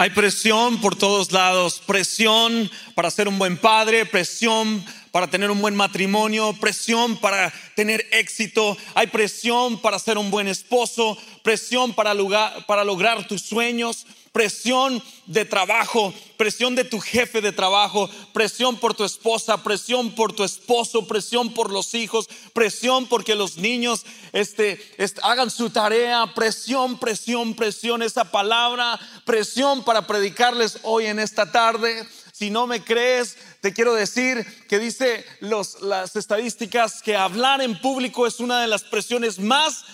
Hay 0.00 0.10
presión 0.10 0.80
por 0.80 0.94
todos 0.94 1.32
lados, 1.32 1.82
presión 1.84 2.70
para 2.94 3.10
ser 3.10 3.26
un 3.26 3.36
buen 3.36 3.56
padre, 3.56 4.06
presión 4.06 4.84
para 5.10 5.28
tener 5.28 5.50
un 5.50 5.60
buen 5.60 5.74
matrimonio, 5.74 6.54
presión 6.60 7.16
para 7.16 7.52
tener 7.74 8.06
éxito, 8.12 8.76
hay 8.94 9.06
presión 9.08 9.80
para 9.80 9.98
ser 9.98 10.18
un 10.18 10.30
buen 10.30 10.48
esposo, 10.48 11.16
presión 11.42 11.94
para, 11.94 12.14
lograr 12.14 13.26
tus 13.26 13.42
sueños, 13.42 14.06
presión 14.32 15.02
de 15.26 15.44
trabajo, 15.44 16.12
presión 16.36 16.74
de 16.74 16.84
tu 16.84 17.00
jefe 17.00 17.40
de 17.40 17.52
trabajo, 17.52 18.08
presión 18.32 18.76
por 18.76 18.94
tu 18.94 19.04
esposa, 19.04 19.62
presión 19.62 20.10
por 20.14 20.32
tu 20.32 20.44
esposo, 20.44 21.06
presión 21.06 21.52
por 21.54 21.72
los 21.72 21.94
hijos, 21.94 22.28
presión 22.52 23.06
porque 23.06 23.34
los 23.34 23.56
niños 23.56 24.04
este, 24.32 24.80
hagan 25.22 25.50
su 25.50 25.70
tarea, 25.70 26.34
presión, 26.34 26.98
presión, 26.98 27.54
presión, 27.54 28.02
esa 28.02 28.30
palabra, 28.30 29.00
presión 29.24 29.82
para 29.82 30.06
predicarles 30.06 30.78
hoy 30.82 31.06
en 31.06 31.18
esta 31.18 31.50
tarde. 31.50 32.06
Si 32.38 32.50
no 32.50 32.66
me 32.66 32.84
crees, 32.84 33.36
te 33.60 33.72
quiero 33.72 33.94
decir 33.94 34.46
que 34.68 34.78
dice 34.78 35.24
las 35.40 36.14
estadísticas 36.14 37.02
que 37.02 37.16
hablar 37.16 37.60
en 37.60 37.80
público 37.80 38.26
es 38.26 38.38
una 38.38 38.60
de 38.60 38.68
las 38.68 38.84
presiones 38.84 39.38
más, 39.38 39.84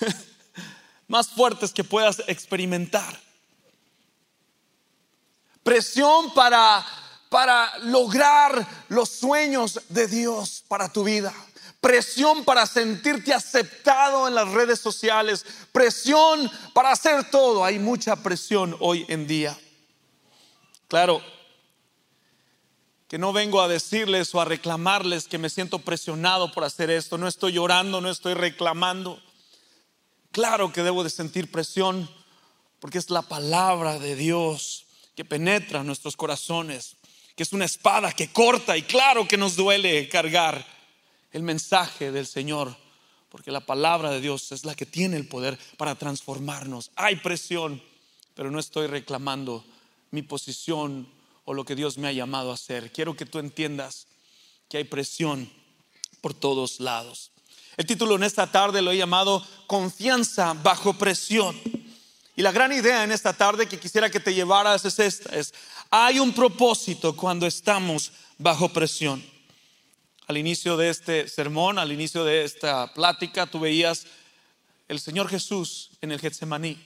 más 1.08 1.28
fuertes 1.28 1.72
que 1.72 1.84
puedas 1.84 2.22
experimentar 2.26 3.20
presión 5.62 6.32
para, 6.34 6.84
para 7.28 7.78
lograr 7.78 8.66
los 8.88 9.08
sueños 9.08 9.80
de 9.88 10.06
Dios 10.06 10.64
para 10.68 10.92
tu 10.92 11.04
vida. 11.04 11.32
Presión 11.80 12.44
para 12.44 12.66
sentirte 12.66 13.32
aceptado 13.32 14.28
en 14.28 14.34
las 14.34 14.48
redes 14.48 14.80
sociales. 14.80 15.46
Presión 15.72 16.50
para 16.74 16.90
hacer 16.90 17.30
todo. 17.30 17.64
Hay 17.64 17.78
mucha 17.78 18.16
presión 18.16 18.76
hoy 18.80 19.06
en 19.08 19.26
día. 19.26 19.56
Claro, 20.88 21.22
que 23.10 23.18
no 23.18 23.32
vengo 23.32 23.60
a 23.60 23.66
decirles 23.66 24.32
o 24.36 24.40
a 24.40 24.44
reclamarles 24.44 25.26
que 25.26 25.36
me 25.36 25.50
siento 25.50 25.80
presionado 25.80 26.52
por 26.52 26.62
hacer 26.62 26.90
esto. 26.90 27.18
No 27.18 27.26
estoy 27.26 27.54
llorando, 27.54 28.00
no 28.00 28.08
estoy 28.08 28.34
reclamando. 28.34 29.20
Claro 30.30 30.72
que 30.72 30.84
debo 30.84 31.02
de 31.02 31.10
sentir 31.10 31.50
presión 31.50 32.08
porque 32.78 32.98
es 32.98 33.10
la 33.10 33.22
palabra 33.22 33.98
de 33.98 34.14
Dios 34.14 34.86
que 35.16 35.24
penetra 35.24 35.82
nuestros 35.82 36.16
corazones, 36.16 36.98
que 37.34 37.42
es 37.42 37.52
una 37.52 37.64
espada 37.64 38.12
que 38.12 38.32
corta 38.32 38.76
y 38.76 38.82
claro 38.82 39.26
que 39.26 39.36
nos 39.36 39.56
duele 39.56 40.08
cargar 40.08 40.64
el 41.32 41.42
mensaje 41.42 42.12
del 42.12 42.28
Señor, 42.28 42.76
porque 43.28 43.50
la 43.50 43.66
palabra 43.66 44.12
de 44.12 44.20
Dios 44.20 44.52
es 44.52 44.64
la 44.64 44.76
que 44.76 44.86
tiene 44.86 45.16
el 45.16 45.26
poder 45.26 45.58
para 45.76 45.96
transformarnos. 45.96 46.92
Hay 46.94 47.16
presión, 47.16 47.82
pero 48.36 48.52
no 48.52 48.60
estoy 48.60 48.86
reclamando 48.86 49.64
mi 50.12 50.22
posición 50.22 51.08
o 51.50 51.52
lo 51.52 51.64
que 51.64 51.74
Dios 51.74 51.98
me 51.98 52.06
ha 52.06 52.12
llamado 52.12 52.52
a 52.52 52.54
hacer. 52.54 52.92
Quiero 52.92 53.16
que 53.16 53.26
tú 53.26 53.40
entiendas 53.40 54.06
que 54.68 54.76
hay 54.76 54.84
presión 54.84 55.50
por 56.20 56.32
todos 56.32 56.78
lados. 56.78 57.32
El 57.76 57.86
título 57.86 58.14
en 58.14 58.22
esta 58.22 58.52
tarde 58.52 58.80
lo 58.80 58.92
he 58.92 58.96
llamado 58.96 59.44
Confianza 59.66 60.52
bajo 60.52 60.96
presión. 60.96 61.60
Y 62.36 62.42
la 62.42 62.52
gran 62.52 62.72
idea 62.72 63.02
en 63.02 63.10
esta 63.10 63.32
tarde 63.32 63.66
que 63.66 63.80
quisiera 63.80 64.08
que 64.08 64.20
te 64.20 64.32
llevaras 64.32 64.84
es 64.84 65.00
esta, 65.00 65.36
es 65.36 65.52
hay 65.90 66.20
un 66.20 66.32
propósito 66.32 67.16
cuando 67.16 67.48
estamos 67.48 68.12
bajo 68.38 68.68
presión. 68.68 69.20
Al 70.28 70.38
inicio 70.38 70.76
de 70.76 70.90
este 70.90 71.26
sermón, 71.26 71.80
al 71.80 71.90
inicio 71.90 72.24
de 72.24 72.44
esta 72.44 72.94
plática, 72.94 73.48
tú 73.48 73.58
veías 73.58 74.06
el 74.86 75.00
Señor 75.00 75.28
Jesús 75.28 75.90
en 76.00 76.12
el 76.12 76.20
Getsemaní. 76.20 76.78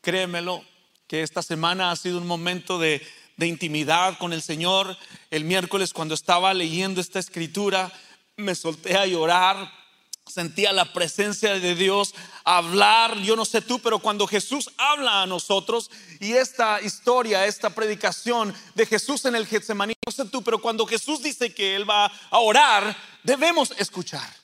Créemelo 0.00 0.64
que 1.06 1.24
esta 1.24 1.42
semana 1.42 1.90
ha 1.90 1.96
sido 1.96 2.18
un 2.18 2.26
momento 2.28 2.78
de, 2.78 3.04
de 3.40 3.46
intimidad 3.46 4.18
con 4.18 4.34
el 4.34 4.42
Señor. 4.42 4.96
El 5.30 5.44
miércoles 5.44 5.94
cuando 5.94 6.14
estaba 6.14 6.52
leyendo 6.52 7.00
esta 7.00 7.18
escritura, 7.18 7.90
me 8.36 8.54
solté 8.54 8.96
a 8.96 9.06
llorar 9.06 9.80
sentía 10.26 10.72
la 10.72 10.92
presencia 10.92 11.58
de 11.58 11.74
Dios 11.74 12.14
hablar, 12.44 13.18
yo 13.18 13.34
no 13.34 13.44
sé 13.44 13.60
tú, 13.60 13.80
pero 13.80 13.98
cuando 13.98 14.28
Jesús 14.28 14.70
habla 14.78 15.22
a 15.22 15.26
nosotros 15.26 15.90
y 16.20 16.34
esta 16.34 16.80
historia, 16.80 17.46
esta 17.46 17.70
predicación 17.70 18.54
de 18.76 18.86
Jesús 18.86 19.24
en 19.24 19.34
el 19.34 19.46
Getsemaní, 19.46 19.94
no 20.06 20.12
sé 20.12 20.26
tú, 20.26 20.42
pero 20.42 20.60
cuando 20.60 20.86
Jesús 20.86 21.20
dice 21.20 21.52
que 21.52 21.74
Él 21.74 21.88
va 21.88 22.06
a 22.30 22.38
orar, 22.38 22.96
debemos 23.24 23.72
escuchar. 23.76 24.39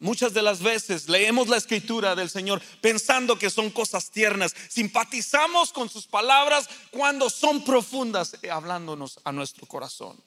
Muchas 0.00 0.32
de 0.32 0.42
las 0.42 0.62
veces 0.62 1.08
leemos 1.08 1.48
la 1.48 1.58
escritura 1.58 2.16
del 2.16 2.30
Señor 2.30 2.60
pensando 2.80 3.38
que 3.38 3.50
son 3.50 3.70
cosas 3.70 4.10
tiernas, 4.10 4.54
simpatizamos 4.68 5.72
con 5.72 5.88
sus 5.88 6.06
palabras 6.06 6.68
cuando 6.90 7.30
son 7.30 7.62
profundas, 7.62 8.36
eh, 8.42 8.50
hablándonos 8.50 9.20
a 9.24 9.30
nuestro 9.30 9.66
corazón. 9.66 10.18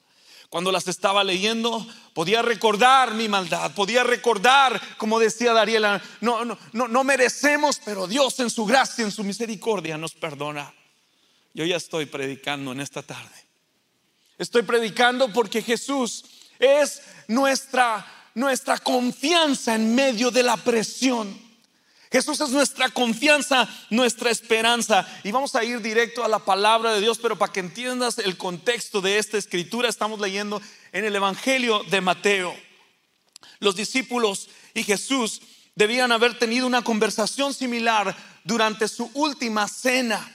Cuando 0.48 0.70
las 0.70 0.86
estaba 0.86 1.24
leyendo, 1.24 1.84
podía 2.12 2.40
recordar 2.40 3.14
mi 3.14 3.28
maldad, 3.28 3.74
podía 3.74 4.04
recordar, 4.04 4.80
como 4.96 5.18
decía 5.18 5.52
Dariela, 5.52 6.00
no, 6.20 6.44
no, 6.44 6.56
no, 6.72 6.86
no 6.86 7.02
merecemos, 7.02 7.80
pero 7.84 8.06
Dios 8.06 8.38
en 8.38 8.50
su 8.50 8.64
gracia, 8.64 9.04
en 9.04 9.10
su 9.10 9.24
misericordia 9.24 9.98
nos 9.98 10.14
perdona. 10.14 10.72
Yo 11.52 11.64
ya 11.64 11.76
estoy 11.76 12.06
predicando 12.06 12.70
en 12.70 12.80
esta 12.80 13.02
tarde. 13.02 13.34
Estoy 14.38 14.62
predicando 14.62 15.32
porque 15.32 15.62
Jesús 15.62 16.24
es 16.60 17.02
nuestra, 17.26 18.06
nuestra 18.34 18.78
confianza 18.78 19.74
en 19.74 19.94
medio 19.94 20.30
de 20.30 20.42
la 20.42 20.56
presión. 20.56 21.42
Jesús 22.10 22.40
es 22.40 22.50
nuestra 22.50 22.90
confianza, 22.90 23.68
nuestra 23.90 24.30
esperanza. 24.30 25.04
Y 25.24 25.32
vamos 25.32 25.56
a 25.56 25.64
ir 25.64 25.80
directo 25.80 26.24
a 26.24 26.28
la 26.28 26.38
palabra 26.38 26.94
de 26.94 27.00
Dios, 27.00 27.18
pero 27.18 27.36
para 27.36 27.52
que 27.52 27.58
entiendas 27.58 28.18
el 28.18 28.36
contexto 28.36 29.00
de 29.00 29.18
esta 29.18 29.36
escritura, 29.36 29.88
estamos 29.88 30.20
leyendo 30.20 30.62
en 30.92 31.04
el 31.04 31.16
Evangelio 31.16 31.82
de 31.90 32.00
Mateo. 32.00 32.54
Los 33.58 33.74
discípulos 33.74 34.48
y 34.74 34.84
Jesús 34.84 35.42
debían 35.74 36.12
haber 36.12 36.38
tenido 36.38 36.68
una 36.68 36.82
conversación 36.82 37.52
similar 37.52 38.14
durante 38.44 38.86
su 38.86 39.10
última 39.14 39.66
cena. 39.66 40.32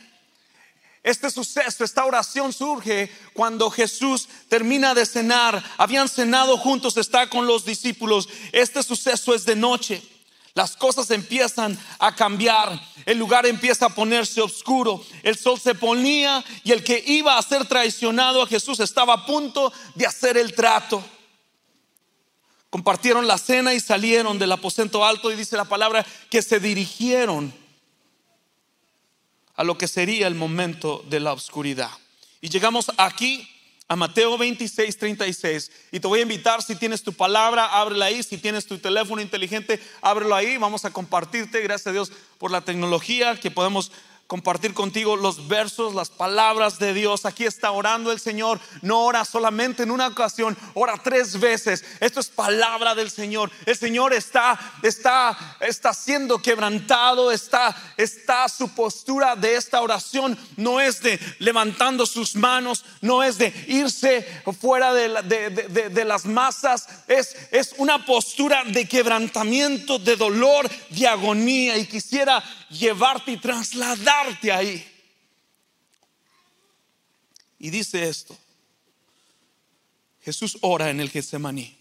Este 1.01 1.29
suceso, 1.31 1.83
esta 1.83 2.05
oración 2.05 2.51
surge 2.51 3.09
cuando 3.33 3.69
Jesús 3.69 4.27
termina 4.49 4.93
de 4.93 5.05
cenar. 5.05 5.63
Habían 5.77 6.09
cenado 6.09 6.57
juntos, 6.57 6.97
está 6.97 7.29
con 7.29 7.47
los 7.47 7.63
discípulos. 7.63 8.27
Este 8.51 8.83
suceso 8.83 9.33
es 9.33 9.45
de 9.45 9.55
noche. 9.55 10.01
Las 10.55 10.75
cosas 10.75 11.09
empiezan 11.11 11.79
a 11.99 12.13
cambiar, 12.15 12.81
el 13.05 13.17
lugar 13.17 13.45
empieza 13.45 13.85
a 13.85 13.95
ponerse 13.95 14.41
oscuro, 14.41 15.01
el 15.23 15.37
sol 15.37 15.57
se 15.59 15.75
ponía 15.75 16.43
y 16.63 16.71
el 16.71 16.83
que 16.83 17.01
iba 17.05 17.37
a 17.37 17.41
ser 17.41 17.65
traicionado 17.65 18.41
a 18.41 18.47
Jesús 18.47 18.79
estaba 18.79 19.13
a 19.13 19.25
punto 19.25 19.71
de 19.95 20.05
hacer 20.05 20.37
el 20.37 20.53
trato. 20.53 21.01
Compartieron 22.69 23.25
la 23.25 23.37
cena 23.37 23.73
y 23.73 23.79
salieron 23.79 24.37
del 24.37 24.51
aposento 24.51 25.05
alto 25.05 25.31
y 25.31 25.35
dice 25.35 25.55
la 25.55 25.65
palabra 25.65 26.05
que 26.29 26.41
se 26.41 26.59
dirigieron 26.59 27.53
a 29.59 29.65
lo 29.65 29.77
que 29.77 29.89
sería 29.89 30.25
el 30.25 30.35
momento 30.35 31.03
de 31.09 31.19
la 31.19 31.33
oscuridad. 31.33 31.91
Y 32.39 32.47
llegamos 32.47 32.89
aquí 32.95 33.45
a 33.89 33.97
Mateo 33.97 34.37
26, 34.37 34.97
36. 34.97 35.71
Y 35.91 35.99
te 35.99 36.07
voy 36.07 36.19
a 36.19 36.21
invitar, 36.21 36.63
si 36.63 36.77
tienes 36.77 37.03
tu 37.03 37.11
palabra, 37.11 37.65
ábrela 37.65 38.05
ahí. 38.05 38.23
Si 38.23 38.37
tienes 38.37 38.65
tu 38.65 38.77
teléfono 38.77 39.21
inteligente, 39.21 39.77
ábrelo 40.01 40.33
ahí. 40.33 40.55
Vamos 40.55 40.85
a 40.85 40.91
compartirte, 40.91 41.59
gracias 41.59 41.87
a 41.87 41.91
Dios 41.91 42.09
por 42.37 42.51
la 42.51 42.61
tecnología, 42.61 43.37
que 43.37 43.51
podemos 43.51 43.91
compartir 44.29 44.75
contigo 44.75 45.15
los 45.15 45.47
versos, 45.47 45.95
las 45.95 46.11
palabras 46.11 46.77
de 46.77 46.93
Dios. 46.93 47.25
Aquí 47.25 47.45
está 47.45 47.71
orando 47.71 48.11
el 48.11 48.19
Señor. 48.19 48.59
No 48.83 49.01
ora 49.01 49.25
solamente 49.25 49.81
en 49.81 49.89
una 49.89 50.05
ocasión, 50.05 50.55
ora 50.75 51.01
tres 51.03 51.39
veces. 51.39 51.83
Esto 51.99 52.19
es 52.19 52.29
palabra 52.29 52.93
del 52.93 53.09
Señor. 53.09 53.49
El 53.65 53.75
Señor 53.75 54.13
está, 54.13 54.59
está, 54.83 55.35
está 55.59 55.95
siendo 55.95 56.37
quebrantado. 56.43 57.31
Está, 57.31 57.75
está 57.97 58.47
su 58.49 58.69
postura 58.75 59.35
de 59.35 59.55
esta 59.55 59.81
oración. 59.81 60.37
No 60.57 60.79
es 60.79 61.01
de 61.01 61.19
levantando 61.39 62.05
sus 62.05 62.35
manos, 62.35 62.85
no 63.01 63.23
es 63.23 63.39
de 63.39 63.51
irse 63.67 64.27
fuera 64.61 64.93
de, 64.93 65.09
de, 65.89 66.05
las 66.05 66.25
masas. 66.25 66.87
Es, 67.07 67.35
es 67.49 67.73
una 67.77 68.05
postura 68.05 68.63
de 68.63 68.87
quebrantamiento, 68.87 69.97
de 69.97 70.15
dolor, 70.15 70.69
de 70.91 71.07
agonía. 71.07 71.79
Y 71.79 71.87
quisiera 71.87 72.43
llevarte 72.69 73.31
y 73.31 73.37
ahí. 74.53 74.85
Y 77.59 77.69
dice 77.69 78.07
esto. 78.07 78.37
Jesús 80.21 80.57
ora 80.61 80.89
en 80.89 80.99
el 80.99 81.09
Getsemaní. 81.09 81.75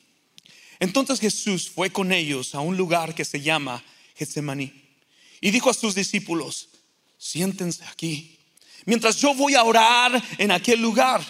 Entonces 0.81 1.20
Jesús 1.20 1.69
fue 1.69 1.90
con 1.90 2.12
ellos 2.12 2.55
a 2.55 2.61
un 2.61 2.76
lugar 2.76 3.14
que 3.14 3.25
se 3.25 3.40
llama 3.40 3.85
Getsemaní 4.14 4.88
y 5.40 5.50
dijo 5.50 5.70
a 5.70 5.75
sus 5.75 5.94
discípulos, 5.94 6.69
siéntense 7.17 7.85
aquí, 7.85 8.38
mientras 8.85 9.20
yo 9.20 9.35
voy 9.35 9.55
a 9.55 9.64
orar 9.64 10.23
en 10.38 10.50
aquel 10.50 10.81
lugar. 10.81 11.23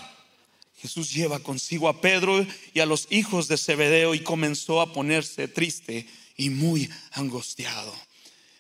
Jesús 0.81 1.13
lleva 1.13 1.41
consigo 1.41 1.89
a 1.89 2.01
Pedro 2.01 2.47
y 2.73 2.81
a 2.81 2.87
los 2.87 3.09
hijos 3.11 3.49
de 3.49 3.59
Zebedeo 3.59 4.15
y 4.15 4.21
comenzó 4.21 4.81
a 4.81 4.93
ponerse 4.93 5.49
triste 5.49 6.07
y 6.37 6.51
muy 6.51 6.89
angustiado. 7.13 7.93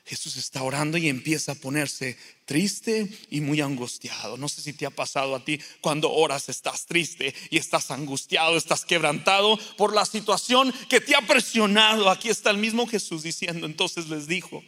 Jesús 0.08 0.38
está 0.38 0.62
orando 0.62 0.96
y 0.96 1.06
empieza 1.06 1.52
a 1.52 1.54
ponerse 1.54 2.16
triste 2.46 3.06
y 3.28 3.42
muy 3.42 3.60
angustiado. 3.60 4.38
No 4.38 4.48
sé 4.48 4.62
si 4.62 4.72
te 4.72 4.86
ha 4.86 4.90
pasado 4.90 5.36
a 5.36 5.44
ti 5.44 5.60
cuando 5.82 6.10
oras 6.10 6.48
estás 6.48 6.86
triste 6.86 7.34
y 7.50 7.58
estás 7.58 7.90
angustiado, 7.90 8.56
estás 8.56 8.86
quebrantado 8.86 9.58
por 9.76 9.94
la 9.94 10.06
situación 10.06 10.72
que 10.88 11.02
te 11.02 11.14
ha 11.14 11.20
presionado. 11.20 12.08
Aquí 12.08 12.30
está 12.30 12.48
el 12.48 12.56
mismo 12.56 12.86
Jesús 12.86 13.22
diciendo, 13.22 13.66
entonces 13.66 14.08
les 14.08 14.26
dijo, 14.26 14.64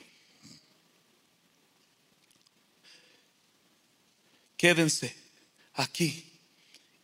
quédense 4.58 5.16
aquí 5.72 6.22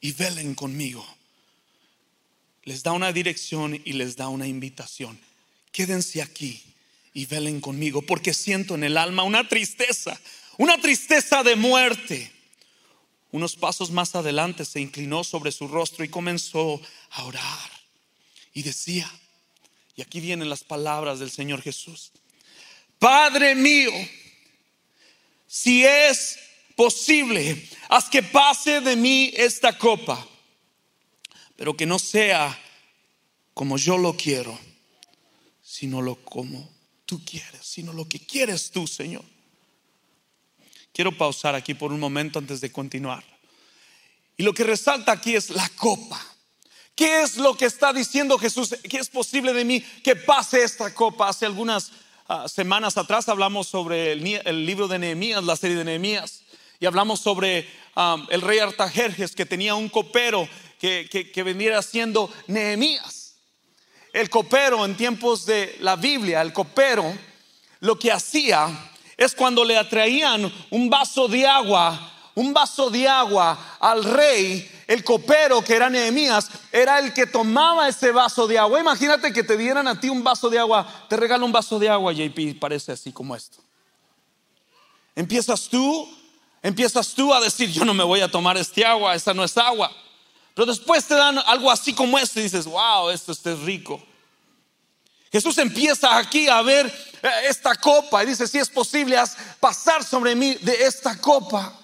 y 0.02 0.12
velen 0.12 0.54
conmigo. 0.54 1.06
Les 2.64 2.82
da 2.82 2.92
una 2.92 3.12
dirección 3.12 3.80
y 3.82 3.94
les 3.94 4.14
da 4.14 4.28
una 4.28 4.46
invitación. 4.46 5.18
Quédense 5.72 6.20
aquí 6.20 6.62
y 7.16 7.24
velen 7.24 7.62
conmigo, 7.62 8.02
porque 8.02 8.34
siento 8.34 8.74
en 8.74 8.84
el 8.84 8.98
alma 8.98 9.22
una 9.22 9.48
tristeza, 9.48 10.20
una 10.58 10.76
tristeza 10.76 11.42
de 11.42 11.56
muerte. 11.56 12.30
Unos 13.30 13.56
pasos 13.56 13.90
más 13.90 14.14
adelante 14.14 14.66
se 14.66 14.82
inclinó 14.82 15.24
sobre 15.24 15.50
su 15.50 15.66
rostro 15.66 16.04
y 16.04 16.10
comenzó 16.10 16.78
a 17.12 17.24
orar. 17.24 17.70
Y 18.52 18.62
decía, 18.64 19.10
y 19.94 20.02
aquí 20.02 20.20
vienen 20.20 20.50
las 20.50 20.62
palabras 20.62 21.18
del 21.18 21.30
Señor 21.30 21.62
Jesús, 21.62 22.12
Padre 22.98 23.54
mío, 23.54 23.92
si 25.46 25.86
es 25.86 26.38
posible, 26.76 27.66
haz 27.88 28.10
que 28.10 28.22
pase 28.22 28.82
de 28.82 28.94
mí 28.94 29.32
esta 29.34 29.78
copa, 29.78 30.22
pero 31.56 31.74
que 31.74 31.86
no 31.86 31.98
sea 31.98 32.60
como 33.54 33.78
yo 33.78 33.96
lo 33.96 34.14
quiero, 34.18 34.58
sino 35.62 36.02
lo 36.02 36.16
como 36.16 36.75
tú 37.06 37.24
quieres, 37.24 37.60
sino 37.62 37.92
lo 37.92 38.06
que 38.06 38.18
quieres 38.18 38.70
tú, 38.70 38.86
Señor. 38.86 39.24
Quiero 40.92 41.16
pausar 41.16 41.54
aquí 41.54 41.74
por 41.74 41.92
un 41.92 42.00
momento 42.00 42.38
antes 42.38 42.60
de 42.60 42.72
continuar. 42.72 43.24
Y 44.36 44.42
lo 44.42 44.52
que 44.52 44.64
resalta 44.64 45.12
aquí 45.12 45.34
es 45.34 45.50
la 45.50 45.68
copa. 45.70 46.20
¿Qué 46.94 47.22
es 47.22 47.36
lo 47.36 47.56
que 47.56 47.66
está 47.66 47.92
diciendo 47.92 48.38
Jesús? 48.38 48.74
¿Qué 48.88 48.98
es 48.98 49.08
posible 49.08 49.52
de 49.52 49.64
mí 49.64 49.80
que 50.02 50.16
pase 50.16 50.62
esta 50.62 50.92
copa? 50.94 51.28
Hace 51.28 51.46
algunas 51.46 51.92
ah, 52.28 52.48
semanas 52.48 52.96
atrás 52.96 53.28
hablamos 53.28 53.68
sobre 53.68 54.12
el, 54.12 54.66
libro 54.66 54.88
de 54.88 54.98
Nehemías, 54.98 55.44
la 55.44 55.56
serie 55.56 55.76
de 55.76 55.84
Nehemías, 55.84 56.42
y 56.80 56.86
hablamos 56.86 57.20
sobre 57.20 57.68
ah, 57.94 58.26
el 58.30 58.40
rey 58.40 58.58
Artajerjes 58.58 59.34
que 59.34 59.46
tenía 59.46 59.74
un 59.74 59.90
copero 59.90 60.48
que, 60.80 61.08
que, 61.10 61.30
que 61.30 61.42
venía 61.42 61.80
siendo 61.82 62.32
Nehemías 62.46 63.25
el 64.16 64.30
copero 64.30 64.82
en 64.86 64.96
tiempos 64.96 65.44
de 65.44 65.76
la 65.80 65.94
Biblia, 65.94 66.40
el 66.40 66.50
copero, 66.50 67.04
lo 67.80 67.98
que 67.98 68.10
hacía 68.10 68.66
es 69.14 69.34
cuando 69.34 69.62
le 69.62 69.76
atraían 69.76 70.50
un 70.70 70.88
vaso 70.88 71.28
de 71.28 71.46
agua, 71.46 72.12
un 72.34 72.54
vaso 72.54 72.88
de 72.88 73.06
agua 73.06 73.76
al 73.78 74.02
rey, 74.04 74.70
el 74.86 75.04
copero 75.04 75.60
que 75.60 75.74
era 75.74 75.90
Nehemías, 75.90 76.48
era 76.72 76.98
el 76.98 77.12
que 77.12 77.26
tomaba 77.26 77.90
ese 77.90 78.10
vaso 78.10 78.46
de 78.46 78.58
agua. 78.58 78.80
Imagínate 78.80 79.34
que 79.34 79.42
te 79.42 79.54
dieran 79.54 79.86
a 79.86 80.00
ti 80.00 80.08
un 80.08 80.24
vaso 80.24 80.48
de 80.48 80.58
agua, 80.58 81.06
te 81.10 81.16
regalo 81.18 81.44
un 81.44 81.52
vaso 81.52 81.78
de 81.78 81.90
agua, 81.90 82.14
JP, 82.14 82.58
parece 82.58 82.92
así 82.92 83.12
como 83.12 83.36
esto. 83.36 83.58
Empiezas 85.14 85.68
tú, 85.68 86.08
empiezas 86.62 87.12
tú 87.12 87.34
a 87.34 87.40
decir, 87.42 87.70
yo 87.70 87.84
no 87.84 87.92
me 87.92 88.02
voy 88.02 88.22
a 88.22 88.30
tomar 88.30 88.56
este 88.56 88.82
agua, 88.82 89.14
esta 89.14 89.34
no 89.34 89.44
es 89.44 89.58
agua. 89.58 89.92
Pero 90.56 90.72
después 90.72 91.06
te 91.06 91.14
dan 91.14 91.36
algo 91.44 91.70
así 91.70 91.92
como 91.92 92.18
este 92.18 92.40
y 92.40 92.44
dices, 92.44 92.64
wow, 92.64 93.10
esto, 93.10 93.32
es 93.32 93.60
rico. 93.60 94.02
Jesús 95.30 95.58
empieza 95.58 96.16
aquí 96.16 96.48
a 96.48 96.62
ver 96.62 96.86
eh, 96.86 97.28
esta 97.46 97.74
copa 97.74 98.22
y 98.22 98.28
dice, 98.28 98.48
si 98.48 98.56
es 98.56 98.70
posible, 98.70 99.18
haz 99.18 99.36
pasar 99.60 100.02
sobre 100.02 100.34
mí 100.34 100.54
de 100.54 100.72
esta 100.86 101.20
copa. 101.20 101.78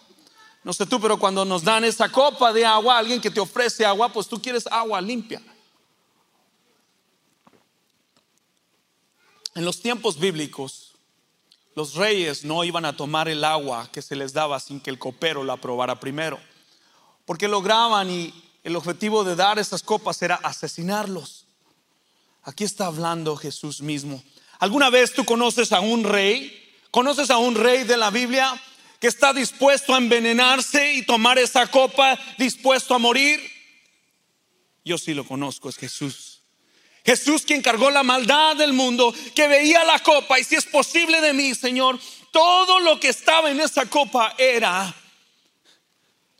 No 0.64 0.72
sé 0.72 0.86
tú, 0.86 0.98
pero 0.98 1.18
cuando 1.18 1.44
nos 1.44 1.62
dan 1.62 1.84
esa 1.84 2.10
copa 2.10 2.50
de 2.50 2.64
agua, 2.64 2.96
alguien 2.96 3.20
que 3.20 3.30
te 3.30 3.40
ofrece 3.40 3.84
agua, 3.84 4.10
pues 4.10 4.26
tú 4.26 4.40
quieres 4.40 4.66
agua 4.68 5.02
limpia. 5.02 5.42
En 9.54 9.66
los 9.66 9.82
tiempos 9.82 10.18
bíblicos, 10.18 10.92
los 11.74 11.94
reyes 11.94 12.42
no 12.42 12.64
iban 12.64 12.86
a 12.86 12.96
tomar 12.96 13.28
el 13.28 13.44
agua 13.44 13.90
que 13.92 14.00
se 14.00 14.16
les 14.16 14.32
daba 14.32 14.58
sin 14.60 14.80
que 14.80 14.88
el 14.88 14.98
copero 14.98 15.44
la 15.44 15.58
probara 15.58 16.00
primero, 16.00 16.40
porque 17.26 17.48
lograban 17.48 18.08
y 18.08 18.48
el 18.62 18.76
objetivo 18.76 19.24
de 19.24 19.36
dar 19.36 19.58
esas 19.58 19.82
copas 19.82 20.22
era 20.22 20.36
asesinarlos. 20.36 21.46
Aquí 22.44 22.64
está 22.64 22.86
hablando 22.86 23.36
Jesús 23.36 23.80
mismo. 23.80 24.22
¿Alguna 24.58 24.90
vez 24.90 25.12
tú 25.12 25.24
conoces 25.24 25.72
a 25.72 25.80
un 25.80 26.04
rey? 26.04 26.70
¿Conoces 26.90 27.30
a 27.30 27.38
un 27.38 27.54
rey 27.54 27.84
de 27.84 27.96
la 27.96 28.10
Biblia 28.10 28.60
que 29.00 29.08
está 29.08 29.32
dispuesto 29.32 29.94
a 29.94 29.98
envenenarse 29.98 30.94
y 30.94 31.04
tomar 31.04 31.38
esa 31.38 31.68
copa, 31.68 32.18
dispuesto 32.38 32.94
a 32.94 32.98
morir? 32.98 33.40
Yo 34.84 34.98
sí 34.98 35.14
lo 35.14 35.24
conozco, 35.24 35.68
es 35.68 35.76
Jesús. 35.76 36.40
Jesús 37.04 37.42
quien 37.42 37.62
cargó 37.62 37.90
la 37.90 38.04
maldad 38.04 38.56
del 38.56 38.72
mundo, 38.72 39.12
que 39.34 39.48
veía 39.48 39.84
la 39.84 39.98
copa 39.98 40.38
y 40.38 40.44
si 40.44 40.54
es 40.54 40.66
posible 40.66 41.20
de 41.20 41.32
mí, 41.32 41.54
Señor, 41.54 41.98
todo 42.30 42.80
lo 42.80 43.00
que 43.00 43.08
estaba 43.08 43.50
en 43.50 43.60
esa 43.60 43.86
copa 43.86 44.34
era 44.38 44.94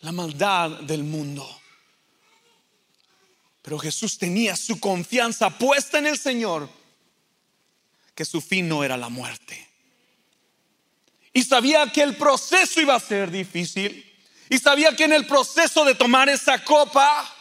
la 0.01 0.13
maldad 0.13 0.71
del 0.83 1.03
mundo. 1.03 1.62
Pero 3.62 3.79
Jesús 3.79 4.19
tenía 4.19 4.56
su 4.56 4.81
confianza 4.81 5.56
puesta 5.56 5.99
en 5.99 6.06
el 6.09 6.19
Señor, 6.19 6.69
que 8.14 8.25
su 8.25 8.41
fin 8.41 8.69
no 8.69 8.82
era 8.82 8.97
la 8.97 9.09
muerte. 9.09 9.69
Y 11.32 11.44
sabía 11.44 11.91
que 11.91 12.03
el 12.03 12.17
proceso 12.17 12.81
iba 12.81 12.94
a 12.94 13.00
ser 13.00 13.31
difícil. 13.31 14.09
Y 14.50 14.59
sabía 14.59 14.94
que 14.94 15.05
en 15.05 15.14
el 15.14 15.26
proceso 15.26 15.85
de 15.85 15.94
tomar 15.94 16.29
esa 16.29 16.62
copa, 16.62 17.35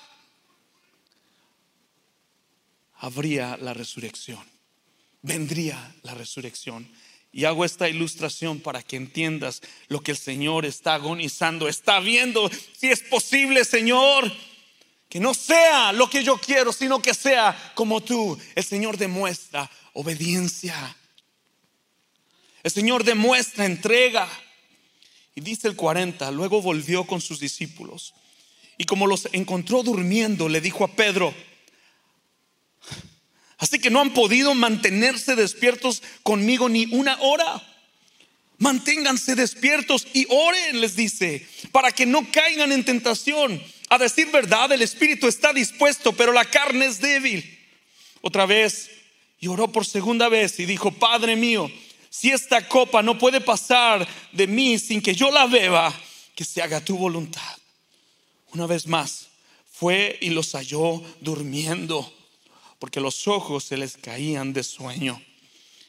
habría 2.95 3.57
la 3.57 3.73
resurrección. 3.73 4.39
Vendría 5.21 5.93
la 6.03 6.13
resurrección. 6.13 6.89
Y 7.33 7.45
hago 7.45 7.65
esta 7.65 7.89
ilustración 7.89 8.59
para 8.59 8.81
que 8.83 8.95
entiendas 8.95 9.61
lo 9.87 10.01
que 10.01 10.11
el 10.11 10.17
Señor 10.17 10.65
está 10.65 10.93
agonizando, 10.93 11.67
está 11.67 11.99
viendo. 11.99 12.49
Si 12.77 12.87
es 12.89 13.01
posible, 13.01 13.65
Señor, 13.65 14.31
que 15.11 15.19
no 15.19 15.33
sea 15.33 15.91
lo 15.91 16.09
que 16.09 16.23
yo 16.23 16.37
quiero, 16.37 16.71
sino 16.71 17.01
que 17.01 17.13
sea 17.13 17.73
como 17.75 17.99
tú. 17.99 18.39
El 18.55 18.63
Señor 18.63 18.97
demuestra 18.97 19.69
obediencia. 19.91 20.95
El 22.63 22.71
Señor 22.71 23.03
demuestra 23.03 23.65
entrega. 23.65 24.29
Y 25.35 25.41
dice 25.41 25.67
el 25.67 25.75
40, 25.75 26.31
luego 26.31 26.61
volvió 26.61 27.05
con 27.05 27.19
sus 27.19 27.41
discípulos. 27.41 28.13
Y 28.77 28.85
como 28.85 29.05
los 29.05 29.27
encontró 29.33 29.83
durmiendo, 29.83 30.47
le 30.47 30.61
dijo 30.61 30.85
a 30.85 30.95
Pedro, 30.95 31.33
así 33.57 33.79
que 33.79 33.89
no 33.89 33.99
han 33.99 34.13
podido 34.13 34.55
mantenerse 34.55 35.35
despiertos 35.35 36.03
conmigo 36.23 36.69
ni 36.69 36.85
una 36.85 37.19
hora. 37.19 37.61
Manténganse 38.59 39.35
despiertos 39.35 40.07
y 40.13 40.25
oren, 40.29 40.79
les 40.79 40.95
dice, 40.95 41.45
para 41.73 41.91
que 41.91 42.05
no 42.05 42.31
caigan 42.31 42.71
en 42.71 42.85
tentación. 42.85 43.61
A 43.91 43.97
decir 43.97 44.31
verdad, 44.31 44.71
el 44.71 44.81
espíritu 44.83 45.27
está 45.27 45.51
dispuesto, 45.51 46.13
pero 46.13 46.31
la 46.31 46.45
carne 46.45 46.85
es 46.85 47.01
débil. 47.01 47.59
Otra 48.21 48.45
vez, 48.45 48.89
lloró 49.41 49.69
por 49.69 49.85
segunda 49.85 50.29
vez 50.29 50.57
y 50.61 50.65
dijo, 50.65 50.93
Padre 50.93 51.35
mío, 51.35 51.69
si 52.09 52.31
esta 52.31 52.69
copa 52.69 53.03
no 53.03 53.17
puede 53.17 53.41
pasar 53.41 54.07
de 54.31 54.47
mí 54.47 54.79
sin 54.79 55.01
que 55.01 55.13
yo 55.13 55.29
la 55.29 55.45
beba, 55.45 55.93
que 56.33 56.45
se 56.45 56.61
haga 56.61 56.79
tu 56.79 56.97
voluntad. 56.97 57.57
Una 58.53 58.65
vez 58.65 58.87
más, 58.87 59.27
fue 59.69 60.17
y 60.21 60.29
los 60.29 60.53
halló 60.53 61.03
durmiendo, 61.19 62.13
porque 62.79 63.01
los 63.01 63.27
ojos 63.27 63.65
se 63.65 63.75
les 63.75 63.97
caían 63.97 64.53
de 64.53 64.63
sueño. 64.63 65.21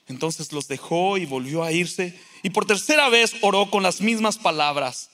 Entonces 0.08 0.50
los 0.50 0.66
dejó 0.66 1.18
y 1.18 1.24
volvió 1.24 1.62
a 1.62 1.70
irse, 1.70 2.18
y 2.42 2.50
por 2.50 2.66
tercera 2.66 3.08
vez 3.10 3.34
oró 3.42 3.70
con 3.70 3.84
las 3.84 4.00
mismas 4.00 4.38
palabras. 4.38 5.11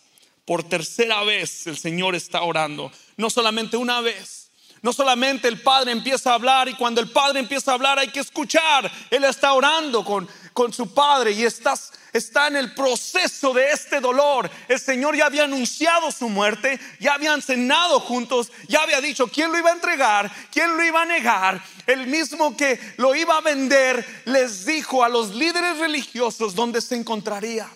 Por 0.49 0.65
tercera 0.65 1.23
vez 1.25 1.67
el 1.67 1.77
Señor 1.77 2.15
está 2.15 2.41
orando, 2.41 2.91
no 3.19 3.29
solamente 3.29 3.77
una 3.77 4.01
vez. 4.01 4.51
No 4.81 4.95
solamente 4.95 5.47
el 5.47 5.61
Padre 5.61 5.93
empieza 5.93 6.31
a 6.31 6.37
hablar 6.37 6.71
y 6.71 6.75
cuando 6.75 7.03
el 7.03 7.11
Padre 7.11 7.41
empieza 7.41 7.71
a 7.71 7.75
hablar 7.75 7.99
hay 7.99 8.09
que 8.09 8.21
escuchar. 8.21 8.91
Él 9.11 9.25
está 9.25 9.53
orando 9.53 10.03
con, 10.03 10.27
con 10.55 10.73
su 10.73 10.95
Padre 10.95 11.33
y 11.33 11.45
estás, 11.45 11.93
está 12.15 12.47
en 12.47 12.57
el 12.57 12.73
proceso 12.73 13.53
de 13.53 13.73
este 13.73 14.01
dolor. 14.01 14.51
El 14.69 14.81
Señor 14.81 15.15
ya 15.15 15.27
había 15.27 15.45
anunciado 15.45 16.11
su 16.11 16.31
muerte, 16.31 16.81
ya 16.99 17.13
habían 17.13 17.43
cenado 17.43 18.01
juntos, 18.01 18.51
ya 18.69 18.85
había 18.85 19.03
dicho 19.03 19.29
quién 19.29 19.53
lo 19.53 19.59
iba 19.59 19.69
a 19.69 19.75
entregar, 19.75 20.33
quién 20.51 20.75
lo 20.79 20.83
iba 20.83 21.03
a 21.03 21.07
negar. 21.07 21.63
El 21.87 22.07
mismo 22.07 22.57
que 22.57 22.81
lo 22.97 23.15
iba 23.15 23.37
a 23.37 23.43
vender 23.43 24.23
les 24.25 24.65
dijo 24.65 25.05
a 25.05 25.11
los 25.11 25.35
líderes 25.35 25.77
religiosos 25.77 26.55
dónde 26.55 26.81
se 26.81 26.95
encontraría. 26.95 27.69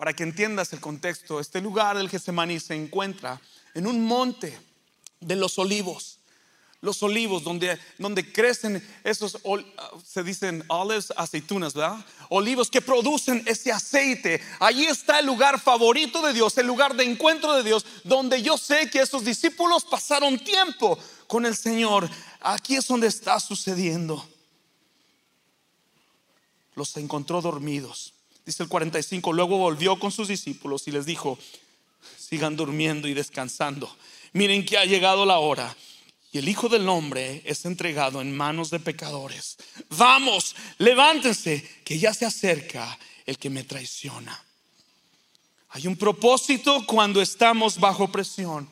Para 0.00 0.14
que 0.14 0.22
entiendas 0.22 0.72
el 0.72 0.80
contexto, 0.80 1.40
este 1.40 1.60
lugar 1.60 1.98
del 1.98 2.08
Getsemaní 2.08 2.58
se 2.58 2.74
encuentra 2.74 3.38
en 3.74 3.86
un 3.86 4.02
monte 4.02 4.58
de 5.20 5.36
los 5.36 5.58
olivos, 5.58 6.20
los 6.80 7.02
olivos, 7.02 7.44
donde, 7.44 7.78
donde 7.98 8.32
crecen 8.32 8.82
esos, 9.04 9.38
se 10.02 10.22
dicen 10.22 10.64
olives, 10.68 11.12
aceitunas, 11.18 11.74
¿verdad? 11.74 12.02
Olivos 12.30 12.70
que 12.70 12.80
producen 12.80 13.42
ese 13.44 13.72
aceite. 13.72 14.40
Allí 14.58 14.86
está 14.86 15.18
el 15.18 15.26
lugar 15.26 15.60
favorito 15.60 16.22
de 16.22 16.32
Dios, 16.32 16.56
el 16.56 16.66
lugar 16.66 16.96
de 16.96 17.04
encuentro 17.04 17.54
de 17.54 17.62
Dios, 17.62 17.84
donde 18.02 18.40
yo 18.40 18.56
sé 18.56 18.88
que 18.88 19.00
esos 19.00 19.22
discípulos 19.22 19.84
pasaron 19.84 20.42
tiempo 20.42 20.98
con 21.26 21.44
el 21.44 21.54
Señor. 21.54 22.08
Aquí 22.40 22.74
es 22.74 22.88
donde 22.88 23.06
está 23.08 23.38
sucediendo. 23.38 24.26
Los 26.74 26.96
encontró 26.96 27.42
dormidos. 27.42 28.14
Dice 28.50 28.64
el 28.64 28.68
45, 28.68 29.32
luego 29.32 29.58
volvió 29.58 29.96
con 30.00 30.10
sus 30.10 30.26
discípulos 30.26 30.88
y 30.88 30.90
les 30.90 31.06
dijo, 31.06 31.38
sigan 32.18 32.56
durmiendo 32.56 33.06
y 33.06 33.14
descansando. 33.14 33.88
Miren 34.32 34.66
que 34.66 34.76
ha 34.76 34.84
llegado 34.84 35.24
la 35.24 35.38
hora 35.38 35.76
y 36.32 36.38
el 36.38 36.48
Hijo 36.48 36.68
del 36.68 36.88
Hombre 36.88 37.42
es 37.44 37.64
entregado 37.64 38.20
en 38.20 38.36
manos 38.36 38.70
de 38.70 38.80
pecadores. 38.80 39.56
Vamos, 39.90 40.56
levántense, 40.78 41.62
que 41.84 42.00
ya 42.00 42.12
se 42.12 42.26
acerca 42.26 42.98
el 43.24 43.38
que 43.38 43.50
me 43.50 43.62
traiciona. 43.62 44.36
Hay 45.68 45.86
un 45.86 45.94
propósito 45.94 46.84
cuando 46.88 47.22
estamos 47.22 47.78
bajo 47.78 48.10
presión. 48.10 48.68